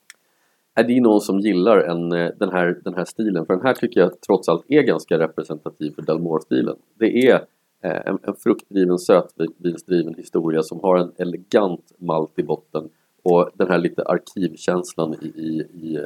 [0.75, 3.47] är det någon som gillar en, eh, den, här, den här stilen?
[3.47, 6.77] För den här tycker jag trots allt är ganska representativ för Dalmore-stilen.
[6.99, 7.35] Det är
[7.83, 12.89] eh, en, en fruktdriven, sötvinsdriven historia som har en elegant malt i botten
[13.23, 15.99] och den här lite arkivkänslan i, i, i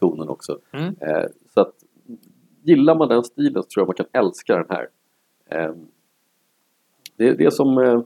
[0.00, 0.58] tonen också.
[0.72, 0.94] Mm.
[1.00, 1.74] Eh, så att
[2.62, 4.88] gillar man den stilen så tror jag man kan älska den här.
[5.50, 5.74] Eh,
[7.16, 8.00] det, det är som eh,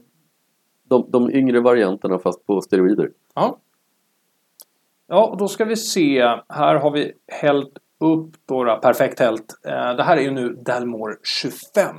[0.83, 3.11] de, de yngre varianterna fast på steroider.
[3.33, 3.59] Ja.
[5.07, 6.21] Ja, då ska vi se.
[6.49, 9.53] Här har vi hällt upp då, perfekt hällt.
[9.65, 11.95] Eh, Det här är ju nu Dalmore 25.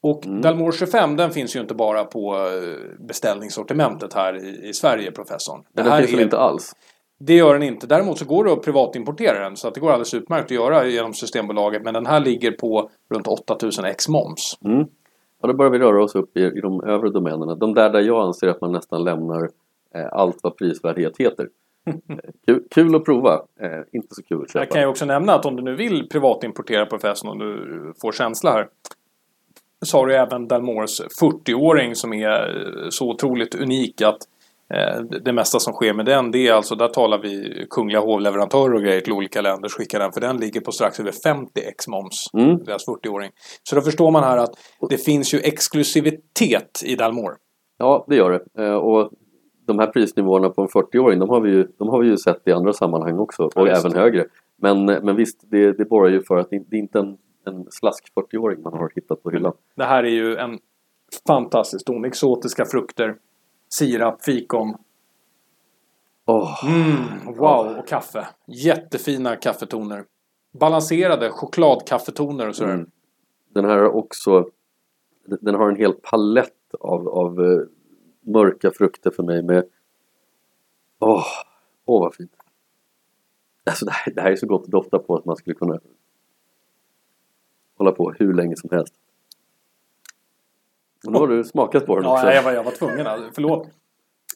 [0.00, 0.40] Och Mm.
[0.40, 5.64] Dalmore 25 den finns ju inte bara på eh, beställningssortimentet här i, i Sverige, professorn.
[5.72, 6.72] Det, den här finns är, inte alls?
[7.18, 7.86] Det gör den inte.
[7.86, 9.56] Däremot så går det att privatimportera den.
[9.56, 11.82] Så att det går alldeles utmärkt att göra genom Systembolaget.
[11.84, 14.58] Men den här ligger på runt 8000 ex moms.
[14.64, 14.86] Mm.
[15.42, 17.54] Ja, då börjar vi röra oss upp i, i de övre domänerna.
[17.54, 19.50] De där där jag anser att man nästan lämnar
[19.94, 21.48] eh, allt vad prisvärdhet heter.
[21.88, 21.94] Eh,
[22.46, 24.64] kul, kul att prova, eh, inte så kul att köpa.
[24.64, 28.12] Jag kan ju också nämna att om du nu vill privatimportera professorn och du får
[28.12, 28.68] känsla här.
[29.82, 34.18] Så har du även Dalmores 40-åring som är eh, så otroligt unik att
[35.24, 38.82] det mesta som sker med den det är alltså, där talar vi kungliga hovleverantörer och
[38.82, 42.30] grejer till olika länder skickar den för den ligger på strax över 50 ex moms.
[42.32, 42.64] Mm.
[42.64, 43.30] Deras 40-åring.
[43.62, 44.50] Så då förstår man här att
[44.90, 47.34] det finns ju exklusivitet i Dalmore.
[47.78, 48.64] Ja, det gör det.
[48.64, 49.10] Eh, och
[49.66, 52.48] de här prisnivåerna på en 40-åring, de har vi ju, de har vi ju sett
[52.48, 53.42] i andra sammanhang också.
[53.42, 54.24] Och Ja, även högre.
[54.56, 57.16] Men, eh, men visst, det, det borgar ju för att det, det är inte en,
[57.46, 59.52] en slask 40-åring man har hittat på hyllan.
[59.76, 60.58] Det här är ju en
[61.26, 62.04] fantastisk ton.
[62.04, 63.14] Exotiska frukter,
[63.68, 64.76] sirap, fikon,
[66.30, 68.28] Åh, Mm, wow, och kaffe.
[68.46, 70.04] Jättefina kaffetoner.
[70.60, 72.74] Balanserade chokladkaffetoner och sådär.
[72.74, 72.90] Mm.
[73.48, 74.48] Den här har också
[75.40, 77.60] Den har en hel palett av, av eh,
[78.20, 79.64] mörka frukter för mig med
[80.98, 81.24] Åh,
[81.84, 82.36] åh vad fint!
[83.64, 85.80] Alltså det här, det här är så gott att dofta på att man skulle kunna
[87.76, 88.94] hålla på hur länge som helst.
[91.08, 92.26] Och nu har du smakat på den också.
[92.26, 93.06] Ja, jag var, jag var tvungen.
[93.06, 93.68] Alltså, förlåt.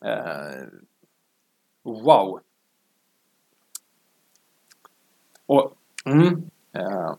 [0.05, 0.63] Eh,
[1.83, 2.41] wow.
[5.47, 5.73] Och,
[6.05, 7.15] mm, eh,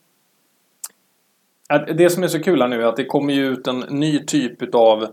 [1.95, 4.25] det som är så kul här nu är att det kommer ju ut en ny
[4.25, 5.07] typ utav,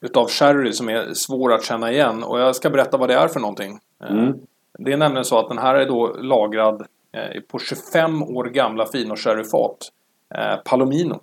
[0.00, 2.22] utav sherry som är svår att känna igen.
[2.22, 3.78] Och jag ska berätta vad det är för någonting.
[4.04, 4.38] Eh, Mm.
[4.78, 8.84] Det är nämligen så att den här är då lagrad eh, på 25 år gamla
[8.84, 9.76] fino-sherryfat.
[10.34, 11.20] Eh, Palomino.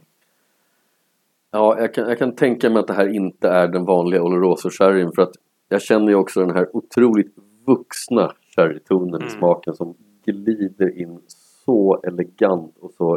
[1.51, 5.11] Ja, jag kan, jag kan tänka mig att det här inte är den vanliga Oloroso-sherryn
[5.15, 5.33] för att
[5.69, 7.35] jag känner ju också den här otroligt
[7.65, 9.29] vuxna sherrytonen i Mm.
[9.29, 9.95] smaken som
[10.25, 11.19] glider in
[11.65, 13.15] så elegant och så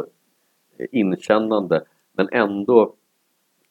[0.77, 2.93] eh, inkännande men ändå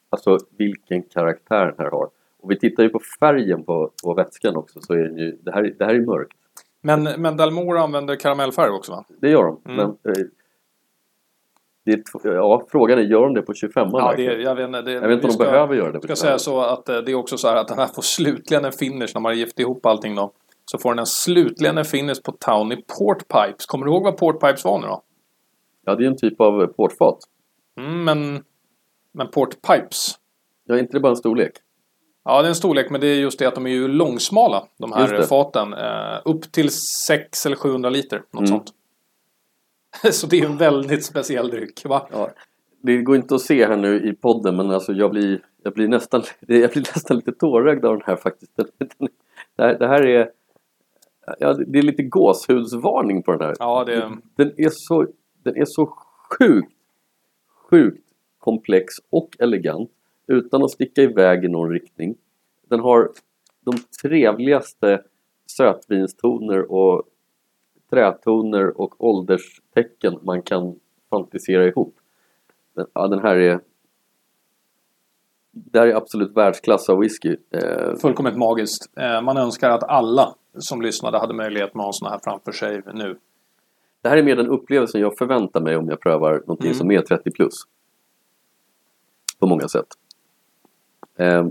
[0.09, 2.09] alltså vilken karaktär den här har.
[2.39, 5.51] Och vi tittar ju på färgen på, på vätskan också så är den ju, det
[5.51, 6.37] här, det här är mörkt.
[6.81, 9.05] Men, men Dalmore använder karamellfärg också va?
[9.21, 9.61] Det gör de.
[9.65, 9.75] Mm.
[9.75, 10.23] Men, eh,
[11.91, 14.91] är, ja, frågan är, gör de det på 25 Ja, det, jag vet inte, det,
[14.91, 16.97] Jag vet inte om de behöver göra det Jag ska 25 säga så att eh,
[16.97, 19.33] det är också så här att den här får slutligen en finish när man har
[19.33, 20.31] gift ihop allting då.
[20.65, 23.65] Så får den en slutligen en finish på Towny Port Pipes.
[23.65, 25.01] Kommer du ihåg vad Port Pipes var nu då?
[25.85, 27.17] Ja, det är en typ av portfat.
[27.79, 28.43] Mm, men,
[29.13, 30.15] men Port Pipes.
[30.65, 31.51] Ja, inte det bara en storlek?
[32.25, 34.63] Ja, det är en storlek, men det är just det att de är ju långsmala,
[34.77, 35.73] de här faten.
[35.73, 36.69] Eh, upp till
[37.07, 38.47] 6 eller 700 liter, något Mm.
[38.47, 38.71] sånt.
[40.11, 42.07] Så det är en väldigt speciell dryck, va?
[42.11, 42.29] Ja.
[42.81, 45.87] Det går inte att se här nu i podden men alltså jag blir, jag blir,
[45.87, 48.51] nästan, jag blir nästan lite tårögd av den här faktiskt.
[49.55, 50.31] Det här, det här är
[51.39, 53.55] ja, det är lite gåshudsvarning på den här.
[53.59, 54.11] Ja, det...
[54.35, 55.07] Den är så,
[55.43, 55.85] den är så
[56.39, 56.73] sjukt,
[57.69, 58.03] sjukt
[58.39, 59.91] komplex och elegant
[60.27, 62.15] utan att sticka iväg i någon riktning.
[62.69, 63.09] Den har
[63.65, 65.01] de trevligaste
[65.45, 67.03] sötvinstoner och
[67.93, 70.75] trätoner och ålderstecken man kan
[71.09, 71.95] fantisera ihop.
[72.75, 73.59] Men, ja, den här är
[75.51, 77.35] det här är absolut världsklass av whisky.
[77.51, 78.91] Eh, Fullkomligt magiskt.
[78.97, 82.51] Eh, man önskar att alla som lyssnade hade möjlighet att ha en sån här framför
[82.51, 83.19] sig nu.
[84.01, 86.77] det här är mer den upplevelsen jag förväntar mig om jag prövar någonting Mm.
[86.77, 87.53] som är 30 plus.
[89.39, 89.87] På många sätt.
[91.17, 91.47] Eh,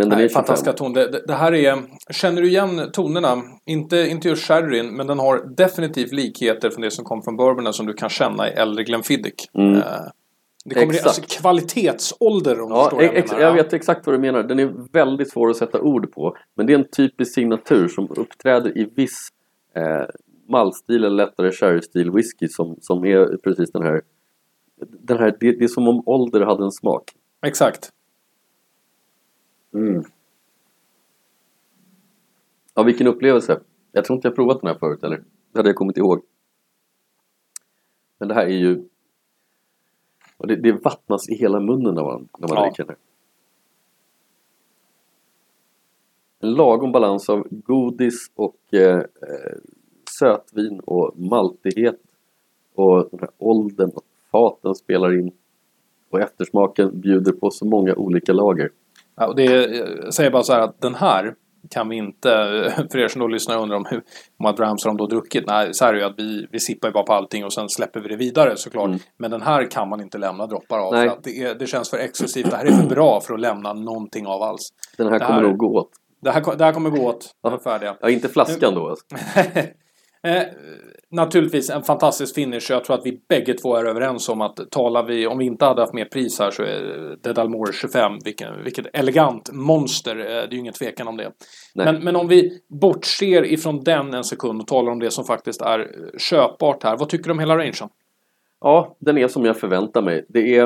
[0.00, 0.34] men den Nej, är 25.
[0.34, 0.92] fantastiska ton.
[0.92, 1.82] Det, det, här är...
[2.12, 3.42] Känner du igen tonerna?
[3.66, 7.72] Inte, inte just sherryn, men den har definitivt likheter från det som kom från bourbonen
[7.72, 9.46] som du kan känna i äldre Glenfiddich.
[9.54, 9.74] Mm.
[9.76, 9.82] Eh,
[10.64, 11.06] det kommer i Exakt.
[11.06, 13.42] alltså, kvalitetsålder om du Ja, förstår vad jag ex- menar.
[13.44, 13.62] jag Ja.
[13.62, 14.42] vet exakt vad du menar.
[14.42, 16.36] Den är väldigt svår att sätta ord på.
[16.56, 19.28] Men det är en typisk signatur som uppträder i viss
[19.76, 19.82] eh,
[20.48, 24.00] maltstil eller lättare sherrystil whisky som, som är precis den här.
[25.00, 27.02] Den här det, det är som om ålder hade en smak.
[27.46, 27.90] Exakt.
[32.74, 33.60] Ja, vilken upplevelse.
[33.92, 35.16] Jag tror inte jag provat den här förut eller?
[35.52, 36.22] Det hade jag kommit ihåg.
[38.18, 38.84] Men det här är ju...
[40.38, 42.64] Det, det vattnas i hela munnen när man, när man Ja.
[42.64, 42.98] dricker den här.
[46.48, 49.58] En lagom balans av godis och eh, eh,
[50.18, 52.00] sötvin och maltighet.
[52.74, 55.32] Och den här åldern och faten spelar in.
[56.10, 58.70] Och eftersmaken bjuder på så många olika lager.
[59.20, 61.34] Ja, och det jag säger bara så här att den här
[61.70, 62.28] kan vi inte,
[62.92, 64.02] för er som då lyssnar och undrar om hur
[64.42, 65.44] många drams har de då druckit?
[65.46, 67.52] Nej, så här är det ju att vi, vi sippar ju bara på allting och
[67.52, 68.86] sen släpper vi det vidare såklart.
[68.86, 68.98] Mm.
[69.18, 70.92] Men den här kan man inte lämna droppar av.
[70.94, 71.08] Nej.
[71.08, 72.50] För att det, är, det känns för exklusivt.
[72.50, 74.68] Det här är för bra för att lämna någonting av alls.
[74.96, 75.90] Den här Det kommer här- nog gå åt.
[76.22, 77.30] Det här, det här kommer gå åt.
[77.42, 77.96] Den är färdiga.
[78.00, 79.04] Ja, inte flaskan då alltså.
[81.10, 82.70] naturligtvis en fantastisk finish.
[82.70, 85.64] Jag tror att vi bägge två är överens om att talar vi, om vi inte
[85.64, 88.12] hade haft mer pris här så är det Dalmore 25.
[88.24, 90.16] Vilken, vilket elegant monster.
[90.16, 91.32] Eh, Det är ju ingen tvekan om det.
[91.74, 95.60] Men, men om vi bortser ifrån den en sekund och talar om det som faktiskt
[95.60, 95.88] är
[96.18, 96.96] köpbart här.
[96.96, 97.74] Vad tycker du om hela rangen?
[98.60, 100.24] Ja, den är som jag förväntar mig.
[100.28, 100.64] Det är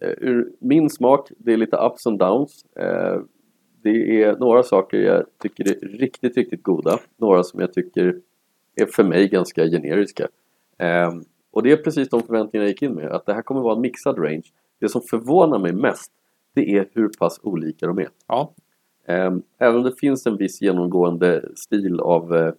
[0.00, 2.64] eh, ur min smak, det är lite ups and downs.
[2.76, 3.20] Eh,
[3.82, 6.98] det är några saker jag tycker är riktigt, riktigt goda.
[7.16, 8.14] Några som jag tycker
[8.74, 10.28] är för mig ganska generiska.
[10.78, 11.12] Eh,
[11.50, 13.12] och det är precis de förväntningarna jag gick in med.
[13.12, 14.44] Att det här kommer vara en mixad range.
[14.80, 16.12] Det som förvånar mig mest,
[16.54, 18.08] det är hur pass olika de är.
[18.28, 18.54] Ja,
[19.06, 22.54] Eh, Även om det finns en viss genomgående stil av eh,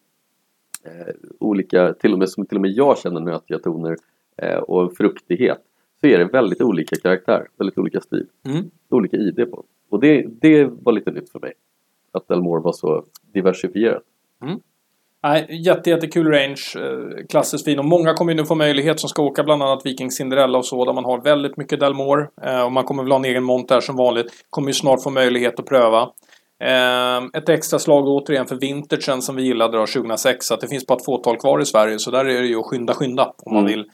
[1.40, 3.98] olika, till och med som till och med jag känner nötiga toner
[4.38, 5.62] eh, och en fruktighet
[6.02, 8.72] så är det väldigt olika karaktär, väldigt olika stil, mm.
[8.90, 9.64] olika ID på.
[9.90, 11.54] Och det, det var lite nytt för mig.
[12.12, 14.04] Att Delmore var så diversifierat.
[15.24, 16.62] Nej, jätte, jättekul range.
[16.76, 17.80] Eh, klassiskt fin.
[17.80, 20.66] Och många kommer ju nu få möjlighet som ska åka bland annat Viking Cinderella och
[20.66, 20.86] så.
[20.86, 22.28] Där man har väldigt mycket Delmore.
[22.42, 24.28] Eh, och man kommer väl ha en egen mont där som vanligt.
[24.50, 26.02] Kommer ju snart få möjlighet att pröva.
[26.64, 30.52] Eh, ett extra slag återigen för vintagen som vi gillade då 2006.
[30.52, 32.00] Att det finns bara ett fåtal kvar i Sverige.
[32.00, 33.34] Så där är det ju att skynda, skynda.
[33.38, 33.72] Om man Mm.
[33.78, 33.86] vill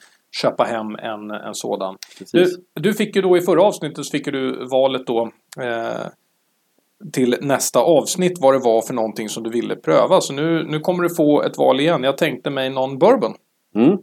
[0.41, 1.97] köpa hem en, en sådan.
[2.19, 2.57] Precis.
[2.75, 6.05] Du, du fick ju då i förra avsnittet så fick du valet då eh,
[7.13, 10.21] till nästa avsnitt vad det var för någonting som du ville pröva.
[10.21, 12.03] Så nu, nu kommer du få ett val igen.
[12.03, 13.33] Jag tänkte mig någon bourbon.
[13.75, 13.97] Mm.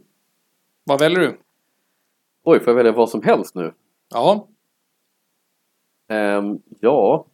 [0.83, 1.37] Vad väljer du?
[2.43, 3.73] Oj, får jag välja vad som helst nu?
[4.13, 4.47] Ja,
[6.07, 7.25] Ehm, ja,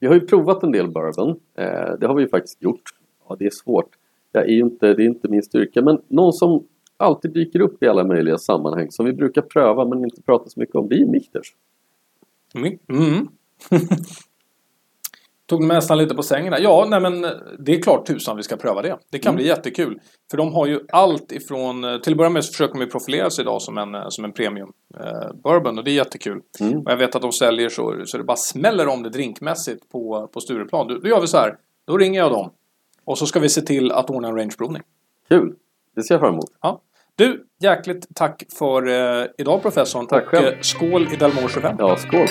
[0.00, 1.30] vi har ju provat en del bourbon.
[1.54, 2.82] Eh, det har vi ju faktiskt gjort.
[3.28, 3.88] Ja, det är svårt.
[4.32, 7.88] Jag är inte, det är inte min styrka, men någon som alltid dyker upp i
[7.88, 11.06] alla möjliga sammanhang som vi brukar pröva men inte prata så mycket om, det är
[11.06, 11.54] Michters.
[12.54, 12.78] Mm.
[12.88, 13.28] Mm.
[15.52, 16.60] Tog mig nästan lite på sängen där.
[16.60, 17.20] Ja, nej men
[17.58, 18.96] det är klart tusan vi ska pröva det.
[19.10, 19.36] Det kan Mm.
[19.36, 20.00] bli jättekul.
[20.30, 22.00] För de har ju allt ifrån...
[22.02, 24.72] Till att börja med så försöker de profilera sig idag som en, som en premium
[25.00, 26.40] eh, bourbon och det är jättekul.
[26.60, 26.78] Mm.
[26.78, 30.28] Och jag vet att de säljer så, så det bara smäller om det drinkmässigt på,
[30.32, 30.88] på Stureplan.
[30.88, 31.56] Då, då gör vi så här.
[31.86, 32.50] Då ringer jag dem.
[33.04, 34.82] Och så ska vi se till att ordna en rangeprovning.
[35.28, 35.54] Kul!
[35.96, 36.50] Det ser jag fram emot.
[36.62, 36.80] Ja.
[37.16, 38.86] Du, jäkligt tack för
[39.20, 40.06] eh, idag professorn.
[40.06, 40.46] Tack och själv.
[40.46, 41.76] eh, skål i Delmore 25.
[41.78, 42.26] Ja, skål!